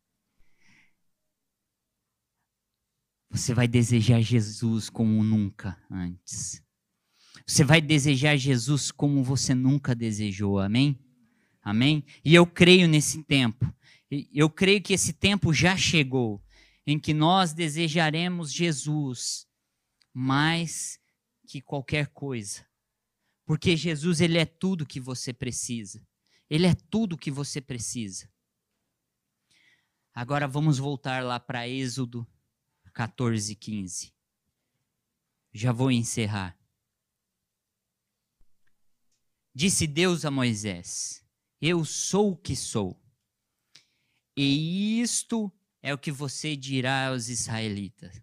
Você 3.29 3.53
vai 3.53 3.67
desejar 3.67 4.21
Jesus 4.21 4.89
como 4.89 5.23
nunca 5.23 5.81
antes. 5.89 6.63
Você 7.45 7.63
vai 7.63 7.81
desejar 7.81 8.37
Jesus 8.37 8.91
como 8.91 9.23
você 9.23 9.55
nunca 9.55 9.95
desejou, 9.95 10.59
amém? 10.59 10.99
Amém? 11.61 12.05
E 12.23 12.35
eu 12.35 12.45
creio 12.45 12.87
nesse 12.87 13.23
tempo. 13.23 13.73
Eu 14.31 14.49
creio 14.49 14.81
que 14.81 14.93
esse 14.93 15.13
tempo 15.13 15.53
já 15.53 15.75
chegou 15.75 16.43
em 16.85 16.99
que 16.99 17.13
nós 17.13 17.53
desejaremos 17.53 18.51
Jesus 18.51 19.47
mais 20.13 20.99
que 21.47 21.61
qualquer 21.61 22.07
coisa. 22.07 22.65
Porque 23.45 23.75
Jesus, 23.75 24.21
ele 24.21 24.37
é 24.37 24.45
tudo 24.45 24.85
que 24.85 24.99
você 24.99 25.33
precisa. 25.33 26.05
Ele 26.49 26.67
é 26.67 26.75
tudo 26.75 27.17
que 27.17 27.31
você 27.31 27.59
precisa. 27.59 28.29
Agora 30.13 30.47
vamos 30.47 30.77
voltar 30.77 31.23
lá 31.23 31.39
para 31.39 31.67
Êxodo 31.67 32.27
14, 32.93 33.55
15. 33.55 34.13
Já 35.51 35.71
vou 35.71 35.89
encerrar. 35.89 36.55
Disse 39.55 39.87
Deus 39.87 40.23
a 40.23 40.29
Moisés: 40.29 41.25
Eu 41.59 41.83
sou 41.83 42.33
o 42.33 42.37
que 42.37 42.55
sou. 42.55 43.01
E 44.37 45.01
isto 45.01 45.51
é 45.81 45.91
o 45.91 45.97
que 45.97 46.11
você 46.11 46.55
dirá 46.55 47.07
aos 47.07 47.27
israelitas: 47.27 48.21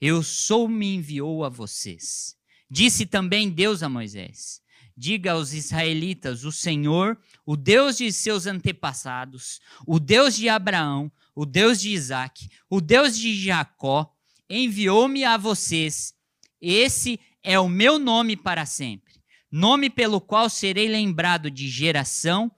Eu 0.00 0.24
sou, 0.24 0.68
me 0.68 0.96
enviou 0.96 1.44
a 1.44 1.48
vocês. 1.48 2.36
Disse 2.68 3.06
também 3.06 3.48
Deus 3.48 3.84
a 3.84 3.88
Moisés: 3.88 4.60
diga 4.98 5.32
aos 5.32 5.52
israelitas: 5.52 6.44
o 6.44 6.50
Senhor, 6.50 7.16
o 7.46 7.56
Deus 7.56 7.96
de 7.98 8.12
seus 8.12 8.46
antepassados, 8.46 9.60
o 9.86 10.00
Deus 10.00 10.34
de 10.34 10.48
Abraão, 10.48 11.10
o 11.38 11.46
Deus 11.46 11.80
de 11.80 11.90
Isaac, 11.90 12.48
o 12.68 12.80
Deus 12.80 13.16
de 13.16 13.32
Jacó, 13.32 14.12
enviou-me 14.50 15.22
a 15.22 15.36
vocês. 15.36 16.12
Esse 16.60 17.20
é 17.44 17.60
o 17.60 17.68
meu 17.68 17.96
nome 17.96 18.36
para 18.36 18.66
sempre, 18.66 19.22
nome 19.48 19.88
pelo 19.88 20.20
qual 20.20 20.50
serei 20.50 20.88
lembrado 20.88 21.48
de 21.48 21.68
geração 21.68 22.50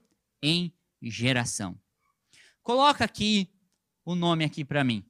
em 0.42 0.74
geração. 1.02 1.78
Coloca 2.62 3.04
aqui 3.04 3.52
o 4.02 4.14
nome 4.14 4.46
aqui 4.46 4.64
para 4.64 4.82
mim. 4.82 5.04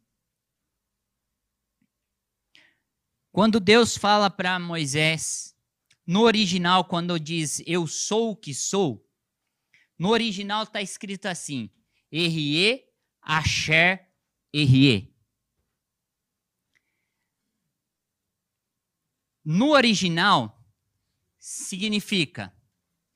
Quando 3.30 3.60
Deus 3.60 3.96
fala 3.96 4.28
para 4.28 4.58
Moisés, 4.58 5.54
no 6.04 6.22
original, 6.22 6.86
quando 6.86 7.20
diz 7.20 7.62
eu 7.64 7.86
sou 7.86 8.32
o 8.32 8.36
que 8.36 8.52
sou, 8.52 9.08
no 9.96 10.08
original 10.08 10.64
está 10.64 10.82
escrito 10.82 11.26
assim: 11.26 11.70
R-E, 12.10 12.89
Asher, 13.22 14.08
R-E. 14.52 15.14
No 19.44 19.70
original, 19.70 20.62
significa 21.38 22.54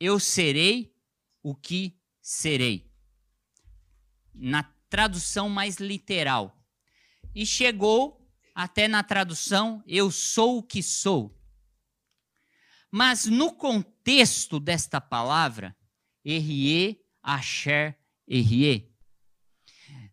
eu 0.00 0.18
serei 0.18 0.94
o 1.42 1.54
que 1.54 2.00
serei. 2.20 2.90
Na 4.34 4.62
tradução 4.88 5.48
mais 5.48 5.76
literal. 5.76 6.60
E 7.34 7.44
chegou 7.44 8.30
até 8.54 8.86
na 8.86 9.02
tradução 9.02 9.82
eu 9.86 10.10
sou 10.10 10.58
o 10.58 10.62
que 10.62 10.82
sou. 10.82 11.36
Mas 12.90 13.26
no 13.26 13.52
contexto 13.52 14.60
desta 14.60 15.00
palavra, 15.00 15.76
Errie, 16.24 17.04
Asher, 17.20 17.98
Errie, 18.26 18.93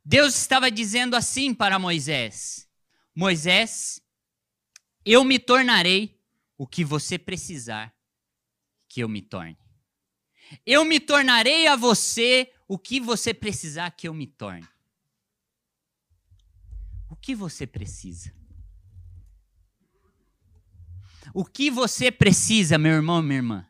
Deus 0.03 0.35
estava 0.35 0.71
dizendo 0.71 1.15
assim 1.15 1.53
para 1.53 1.77
Moisés: 1.77 2.67
Moisés, 3.15 4.01
eu 5.05 5.23
me 5.23 5.37
tornarei 5.37 6.19
o 6.57 6.67
que 6.67 6.83
você 6.83 7.17
precisar 7.17 7.93
que 8.87 9.01
eu 9.01 9.09
me 9.09 9.21
torne. 9.21 9.57
Eu 10.65 10.83
me 10.83 10.99
tornarei 10.99 11.67
a 11.67 11.75
você 11.75 12.51
o 12.67 12.77
que 12.77 12.99
você 12.99 13.33
precisar 13.33 13.91
que 13.91 14.07
eu 14.07 14.13
me 14.13 14.27
torne. 14.27 14.67
O 17.09 17.15
que 17.15 17.33
você 17.35 17.65
precisa? 17.65 18.33
O 21.33 21.45
que 21.45 21.69
você 21.69 22.11
precisa, 22.11 22.77
meu 22.77 22.93
irmão, 22.93 23.21
minha 23.21 23.37
irmã? 23.37 23.67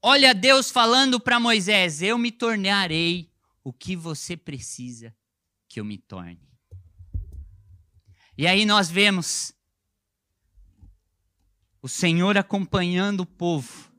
Olha 0.00 0.34
Deus 0.34 0.70
falando 0.70 1.18
para 1.18 1.40
Moisés: 1.40 2.00
Eu 2.00 2.16
me 2.16 2.30
tornarei 2.30 3.33
o 3.64 3.72
que 3.72 3.96
você 3.96 4.36
precisa 4.36 5.16
que 5.66 5.80
eu 5.80 5.84
me 5.84 5.96
torne. 5.96 6.46
E 8.36 8.46
aí 8.46 8.66
nós 8.66 8.90
vemos 8.90 9.54
o 11.80 11.88
Senhor 11.88 12.36
acompanhando 12.36 13.20
o 13.20 13.26
povo, 13.26 13.90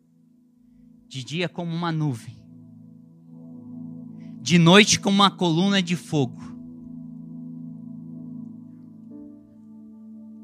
de 1.07 1.23
dia 1.23 1.49
como 1.49 1.73
uma 1.73 1.91
nuvem, 1.91 2.35
de 4.41 4.57
noite 4.57 4.99
como 4.99 5.15
uma 5.15 5.31
coluna 5.31 5.81
de 5.81 5.95
fogo. 5.95 6.41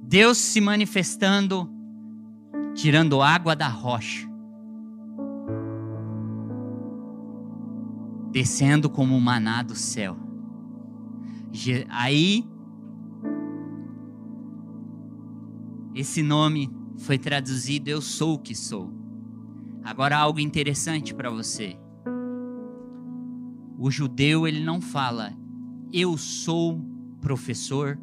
Deus 0.03 0.37
se 0.37 0.59
manifestando, 0.59 1.69
tirando 2.75 3.21
água 3.21 3.55
da 3.55 3.67
rocha, 3.67 4.30
descendo 8.31 8.89
como 8.89 9.19
maná 9.19 9.61
do 9.61 9.75
céu. 9.75 10.17
Aí, 11.89 12.45
esse 15.93 16.23
nome 16.23 16.71
foi 16.97 17.17
traduzido 17.17 17.89
Eu 17.89 18.01
sou 18.01 18.35
o 18.35 18.39
que 18.39 18.55
sou. 18.55 18.93
Agora, 19.83 20.17
algo 20.17 20.39
interessante 20.39 21.13
para 21.13 21.29
você. 21.29 21.77
O 23.77 23.89
judeu, 23.89 24.47
ele 24.47 24.63
não 24.63 24.79
fala, 24.79 25.33
eu 25.91 26.17
sou 26.17 26.79
professor, 27.19 27.99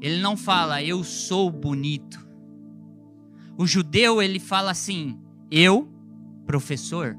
ele 0.00 0.20
não 0.20 0.36
fala 0.36 0.82
eu 0.82 1.04
sou 1.04 1.50
bonito. 1.50 2.26
O 3.58 3.66
judeu 3.66 4.22
ele 4.22 4.40
fala 4.40 4.70
assim: 4.70 5.20
eu, 5.50 5.86
professor. 6.46 7.16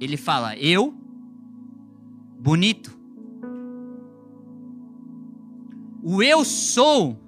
Ele 0.00 0.16
fala 0.16 0.56
eu, 0.56 0.92
bonito. 2.38 2.96
O 6.02 6.22
eu 6.22 6.44
sou 6.44 7.18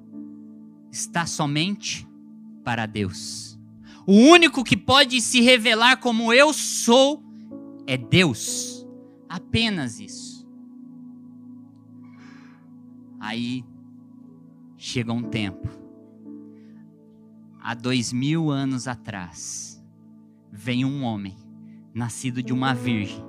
está 0.90 1.26
somente 1.26 2.06
para 2.62 2.86
Deus. 2.86 3.58
O 4.06 4.12
único 4.12 4.62
que 4.62 4.76
pode 4.76 5.20
se 5.20 5.40
revelar 5.40 5.98
como 5.98 6.32
eu 6.32 6.52
sou 6.52 7.22
é 7.86 7.96
Deus. 7.96 8.86
Apenas 9.28 9.98
isso. 10.00 10.48
Aí 13.18 13.64
chega 14.76 15.12
um 15.12 15.22
tempo. 15.22 15.68
há 17.60 17.74
dois 17.74 18.12
mil 18.12 18.50
anos 18.50 18.88
atrás, 18.88 19.84
vem 20.50 20.84
um 20.86 21.02
homem, 21.02 21.36
nascido 21.98 22.42
de 22.42 22.52
uma 22.52 22.72
virgem. 22.72 23.22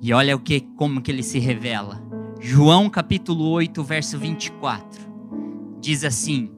E 0.00 0.12
olha 0.12 0.36
o 0.36 0.38
que, 0.38 0.60
como 0.76 1.02
que 1.02 1.10
ele 1.10 1.22
se 1.22 1.40
revela. 1.40 2.00
João 2.40 2.88
capítulo 2.88 3.50
8, 3.50 3.82
verso 3.82 4.18
24. 4.18 5.02
Diz 5.80 6.04
assim: 6.04 6.50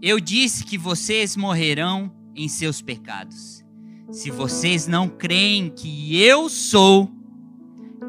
Eu 0.00 0.18
disse 0.18 0.64
que 0.64 0.78
vocês 0.78 1.36
morrerão 1.36 2.10
em 2.34 2.48
seus 2.48 2.80
pecados. 2.80 3.64
Se 4.10 4.30
vocês 4.30 4.86
não 4.86 5.08
creem 5.08 5.68
que 5.68 6.16
eu 6.18 6.48
sou, 6.48 7.10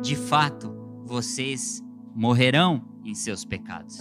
de 0.02 0.16
fato, 0.16 0.74
vocês 1.06 1.84
morrerão 2.16 2.82
em 3.04 3.14
seus 3.14 3.44
pecados. 3.44 4.00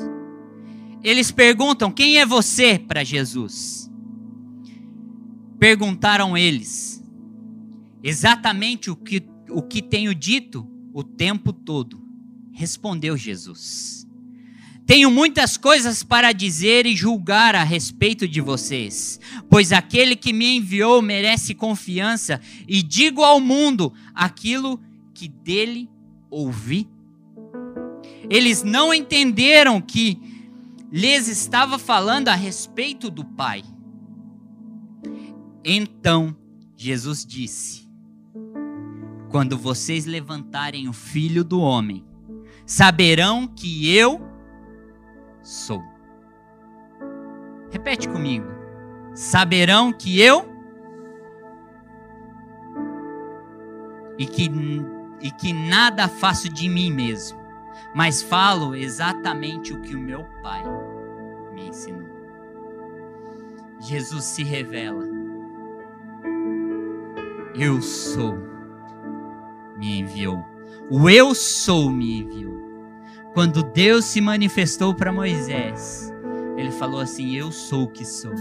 Eles 1.03 1.33
perguntam: 1.33 1.90
Quem 1.90 2.18
é 2.18 2.27
você 2.27 2.79
para 2.79 3.03
Jesus? 3.03 3.88
Perguntaram 5.59 6.37
eles 6.37 7.03
exatamente 8.03 8.90
o 8.90 8.97
que, 8.97 9.23
o 9.51 9.61
que 9.61 9.83
tenho 9.83 10.14
dito 10.14 10.68
o 10.92 11.03
tempo 11.03 11.53
todo. 11.53 12.01
Respondeu 12.53 13.16
Jesus: 13.16 14.07
Tenho 14.87 15.11
muitas 15.11 15.57
coisas 15.57 16.03
para 16.05 16.33
dizer 16.33 16.87
e 16.87 16.94
julgar 16.94 17.57
a 17.57 17.64
respeito 17.64 18.29
de 18.29 18.40
vocês, 18.40 19.18
pois 19.51 19.73
aquele 19.73 20.14
que 20.14 20.33
me 20.33 20.57
enviou 20.57 21.03
merece 21.03 21.55
confiança 21.55 22.40
e 22.66 22.83
digo 22.83 23.23
ao 23.23 23.40
mundo 23.40 23.92
aquilo 24.14 24.81
que 25.12 25.29
dele 25.29 25.88
ouvi. 26.31 26.88
Eles 28.31 28.62
não 28.62 28.94
entenderam 28.94 29.81
que 29.81 30.21
lhes 30.92 31.29
estava 31.29 31.79
falando 31.79 32.29
a 32.29 32.35
respeito 32.35 33.11
do 33.11 33.25
Pai. 33.25 33.64
Então 35.64 36.37
Jesus 36.77 37.25
disse: 37.25 37.88
Quando 39.31 39.57
vocês 39.57 40.07
levantarem 40.07 40.88
o 40.88 40.92
filho 40.92 41.44
do 41.44 41.61
homem, 41.61 42.05
saberão 42.66 43.47
que 43.47 43.94
eu 43.94 44.21
sou. 45.42 45.83
Repete 47.71 48.09
comigo. 48.09 48.47
Saberão 49.14 49.92
que 49.92 50.21
eu 50.21 50.49
e 54.16 54.27
que, 54.27 54.51
e 55.21 55.31
que 55.33 55.53
nada 55.53 56.09
faço 56.09 56.49
de 56.49 56.68
mim 56.68 56.92
mesmo 56.92 57.38
mas 57.94 58.23
falo 58.23 58.75
exatamente 58.75 59.73
o 59.73 59.81
que 59.81 59.94
o 59.94 60.01
meu 60.01 60.25
Pai 60.42 60.62
me 61.55 61.68
ensinou. 61.68 62.09
Jesus 63.81 64.25
se 64.25 64.42
revela. 64.42 65.08
Eu 67.59 67.83
sou, 67.83 68.38
me 69.77 69.99
enviou. 69.99 70.44
O 70.88 71.11
eu 71.11 71.35
sou 71.35 71.90
me 71.90 72.21
enviou. 72.21 72.57
Quando 73.35 73.64
Deus 73.64 74.05
se 74.05 74.21
manifestou 74.21 74.94
para 74.94 75.11
Moisés, 75.11 76.14
ele 76.57 76.71
falou 76.71 77.01
assim: 77.01 77.35
Eu 77.35 77.51
sou 77.51 77.85
o 77.85 77.88
que 77.88 78.05
sou. 78.05 78.33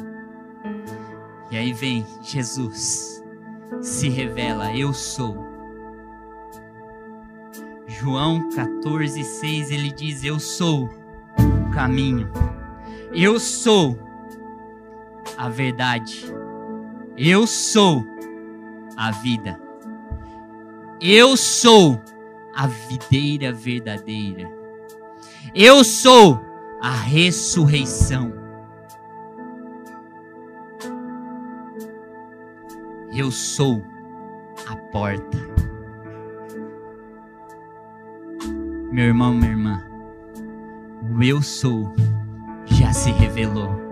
E 1.49 1.57
aí 1.57 1.73
vem 1.73 2.05
Jesus, 2.21 3.23
se 3.81 4.07
revela: 4.07 4.71
Eu 4.75 4.93
sou. 4.93 5.35
João 7.87 8.49
14, 8.51 9.23
6, 9.23 9.71
ele 9.71 9.91
diz: 9.91 10.23
Eu 10.23 10.39
sou 10.39 10.91
o 11.39 11.71
caminho, 11.71 12.29
eu 13.11 13.39
sou 13.39 13.97
a 15.35 15.49
verdade, 15.49 16.23
eu 17.17 17.47
sou 17.47 18.16
a 18.97 19.11
vida, 19.11 19.59
eu 20.99 21.37
sou 21.37 22.01
a 22.55 22.65
videira 22.65 23.53
verdadeira, 23.53 24.49
eu 25.53 25.83
sou 25.83 26.41
a 26.81 26.91
ressurreição. 26.91 28.33
Eu 33.13 33.31
sou 33.31 33.83
a 34.67 34.75
porta. 34.75 35.37
Meu 38.91 39.05
irmão, 39.05 39.33
minha 39.33 39.51
irmã, 39.51 39.83
o 41.01 41.23
eu 41.23 41.41
sou 41.41 41.91
já 42.67 42.93
se 42.93 43.11
revelou. 43.11 43.86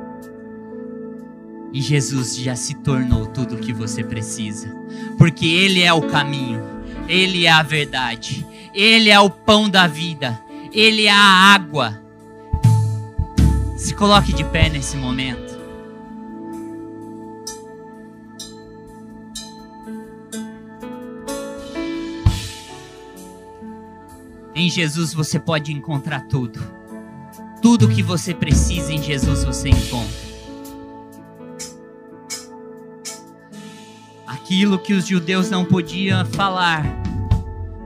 E 1.75 1.81
Jesus 1.81 2.37
já 2.37 2.55
se 2.55 2.73
tornou 2.73 3.25
tudo 3.25 3.55
o 3.55 3.57
que 3.57 3.73
você 3.73 4.01
precisa. 4.01 4.73
Porque 5.17 5.45
Ele 5.45 5.81
é 5.81 5.91
o 5.91 6.03
caminho, 6.03 6.63
Ele 7.05 7.45
é 7.45 7.51
a 7.51 7.61
verdade, 7.61 8.47
Ele 8.73 9.09
é 9.09 9.19
o 9.19 9.29
pão 9.29 9.69
da 9.69 9.85
vida, 9.85 10.39
Ele 10.71 11.05
é 11.05 11.11
a 11.11 11.53
água. 11.53 12.01
Se 13.75 13.93
coloque 13.93 14.31
de 14.31 14.45
pé 14.45 14.69
nesse 14.69 14.95
momento. 14.95 15.59
Em 24.55 24.69
Jesus 24.69 25.13
você 25.13 25.37
pode 25.37 25.73
encontrar 25.73 26.21
tudo. 26.21 26.65
Tudo 27.61 27.89
que 27.89 28.01
você 28.01 28.33
precisa 28.33 28.93
em 28.93 29.03
Jesus 29.03 29.43
você 29.43 29.67
encontra. 29.67 30.24
Aquilo 34.45 34.77
que 34.77 34.93
os 34.93 35.07
judeus 35.07 35.49
não 35.49 35.65
podiam 35.65 36.23
falar, 36.23 36.85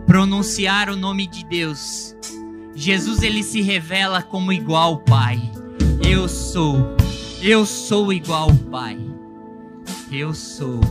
pronunciar 0.06 0.90
o 0.90 0.96
nome 0.98 1.26
de 1.26 1.46
Deus. 1.46 2.14
Jesus 2.76 3.24
ele 3.24 3.44
se 3.44 3.62
revela 3.62 4.22
como 4.22 4.52
igual 4.52 4.84
ao 4.84 4.98
Pai. 4.98 5.40
Eu 6.06 6.28
sou, 6.28 6.98
eu 7.42 7.66
sou 7.66 8.12
igual 8.12 8.50
ao 8.50 8.54
Pai. 8.54 9.00
Eu 10.12 10.34
sou. 10.34 10.82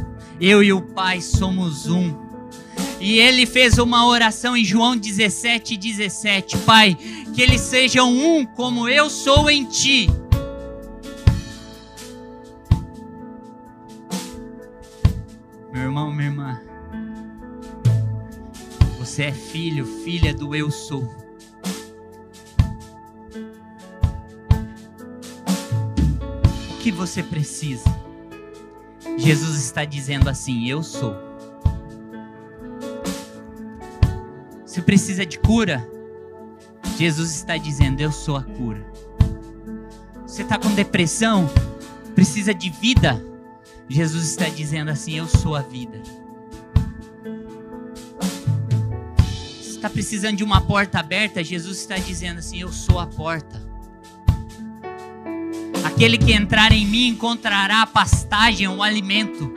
Eu 0.40 0.62
e 0.62 0.72
o 0.72 0.81
Pai 0.81 1.20
somos 1.20 1.87
um. 1.87 2.16
E 2.98 3.18
ele 3.18 3.44
fez 3.44 3.76
uma 3.76 4.07
oração 4.07 4.57
em 4.57 4.64
João 4.64 4.96
17, 4.96 5.76
17. 5.76 6.57
Pai, 6.64 6.96
que 7.35 7.42
eles 7.42 7.61
sejam 7.61 8.11
um 8.11 8.46
como 8.46 8.88
eu 8.88 9.11
sou 9.11 9.50
em 9.50 9.66
ti. 9.66 10.09
Você 19.18 19.24
é 19.24 19.33
filho, 19.33 19.85
filha 20.04 20.33
do 20.33 20.54
eu 20.54 20.70
sou. 20.70 21.02
O 26.70 26.78
que 26.81 26.92
você 26.92 27.20
precisa? 27.20 27.83
Jesus 29.16 29.57
está 29.59 29.85
dizendo 29.85 30.31
assim: 30.31 30.68
Eu 30.68 30.85
sou. 30.85 31.16
Você 34.64 34.81
precisa 34.81 35.26
de 35.26 35.37
cura? 35.40 35.85
Jesus 36.96 37.35
está 37.35 37.57
dizendo: 37.57 38.00
Eu 38.00 38.12
sou 38.12 38.37
a 38.37 38.44
cura. 38.44 38.87
Você 40.28 40.42
está 40.42 40.57
com 40.57 40.72
depressão? 40.76 41.50
Precisa 42.14 42.54
de 42.54 42.70
vida? 42.70 43.20
Jesus 43.88 44.28
está 44.28 44.48
dizendo 44.48 44.92
assim: 44.92 45.18
Eu 45.18 45.26
sou 45.26 45.57
a 45.57 45.62
vida. 45.62 46.00
Está 49.79 49.88
precisando 49.88 50.37
de 50.37 50.44
uma 50.44 50.60
porta 50.60 50.98
aberta? 50.98 51.42
Jesus 51.42 51.79
está 51.79 51.96
dizendo 51.96 52.38
assim: 52.38 52.60
Eu 52.60 52.72
sou 52.72 52.98
a 52.98 53.06
porta. 53.06 53.66
Aquele 55.85 56.18
que 56.18 56.33
entrar 56.33 56.72
em 56.72 56.87
mim 56.87 57.08
encontrará 57.08 57.83
a 57.83 57.87
pastagem, 57.87 58.68
o 58.68 58.83
alimento. 58.83 59.52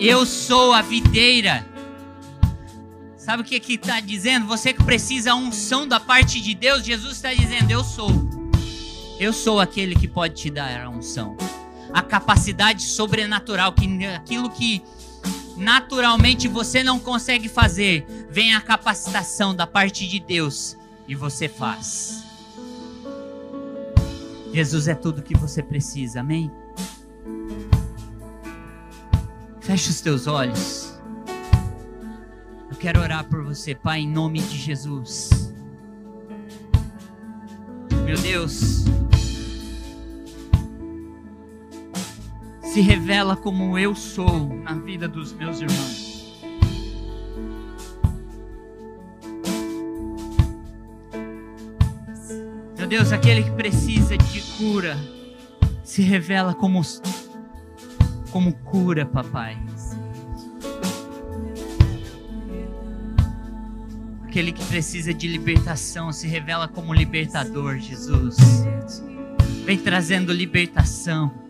Eu 0.00 0.24
sou 0.24 0.72
a 0.72 0.80
videira. 0.80 1.66
Sabe 3.16 3.42
o 3.42 3.44
que 3.44 3.58
que 3.60 3.74
está 3.74 4.00
dizendo? 4.00 4.46
Você 4.46 4.72
que 4.72 4.82
precisa 4.82 5.34
unção 5.34 5.86
da 5.86 6.00
parte 6.00 6.40
de 6.40 6.54
Deus, 6.54 6.84
Jesus 6.84 7.16
está 7.16 7.34
dizendo: 7.34 7.70
Eu 7.70 7.84
sou. 7.84 8.10
Eu 9.18 9.32
sou 9.32 9.60
aquele 9.60 9.96
que 9.96 10.06
pode 10.06 10.34
te 10.34 10.50
dar 10.50 10.84
a 10.84 10.88
unção. 10.88 11.36
A 11.92 12.02
capacidade 12.02 12.82
sobrenatural, 12.82 13.72
que 13.72 14.06
aquilo 14.06 14.50
que 14.50 14.82
naturalmente 15.58 16.48
você 16.48 16.82
não 16.82 16.98
consegue 16.98 17.48
fazer, 17.48 18.06
vem 18.30 18.54
a 18.54 18.60
capacitação 18.60 19.54
da 19.54 19.66
parte 19.66 20.06
de 20.06 20.20
Deus 20.20 20.76
e 21.06 21.14
você 21.14 21.48
faz. 21.48 22.24
Jesus 24.52 24.88
é 24.88 24.94
tudo 24.94 25.22
que 25.22 25.36
você 25.36 25.62
precisa, 25.62 26.20
amém? 26.20 26.50
Feche 29.60 29.90
os 29.90 30.00
teus 30.00 30.26
olhos. 30.26 30.98
Eu 32.70 32.76
quero 32.76 33.00
orar 33.00 33.24
por 33.24 33.42
você, 33.42 33.74
Pai, 33.74 34.00
em 34.00 34.08
nome 34.08 34.40
de 34.40 34.56
Jesus. 34.56 35.52
meu 38.08 38.16
Deus, 38.16 38.84
se 42.72 42.82
revela 42.82 43.34
como 43.34 43.78
eu 43.78 43.94
sou 43.94 44.54
na 44.62 44.74
vida 44.74 45.08
dos 45.08 45.32
meus 45.32 45.60
irmãos. 45.60 46.38
Meu 52.76 52.86
Deus, 52.86 53.10
aquele 53.10 53.42
que 53.42 53.50
precisa 53.52 54.18
de 54.18 54.42
cura 54.58 54.98
se 55.82 56.02
revela 56.02 56.54
como 56.54 56.82
como 58.30 58.52
cura, 58.52 59.06
papai. 59.06 59.58
Aquele 64.24 64.52
que 64.52 64.64
precisa 64.66 65.14
de 65.14 65.26
libertação 65.26 66.12
se 66.12 66.28
revela 66.28 66.68
como 66.68 66.92
libertador, 66.92 67.78
Jesus. 67.78 68.36
Vem 69.64 69.78
trazendo 69.78 70.34
libertação. 70.34 71.47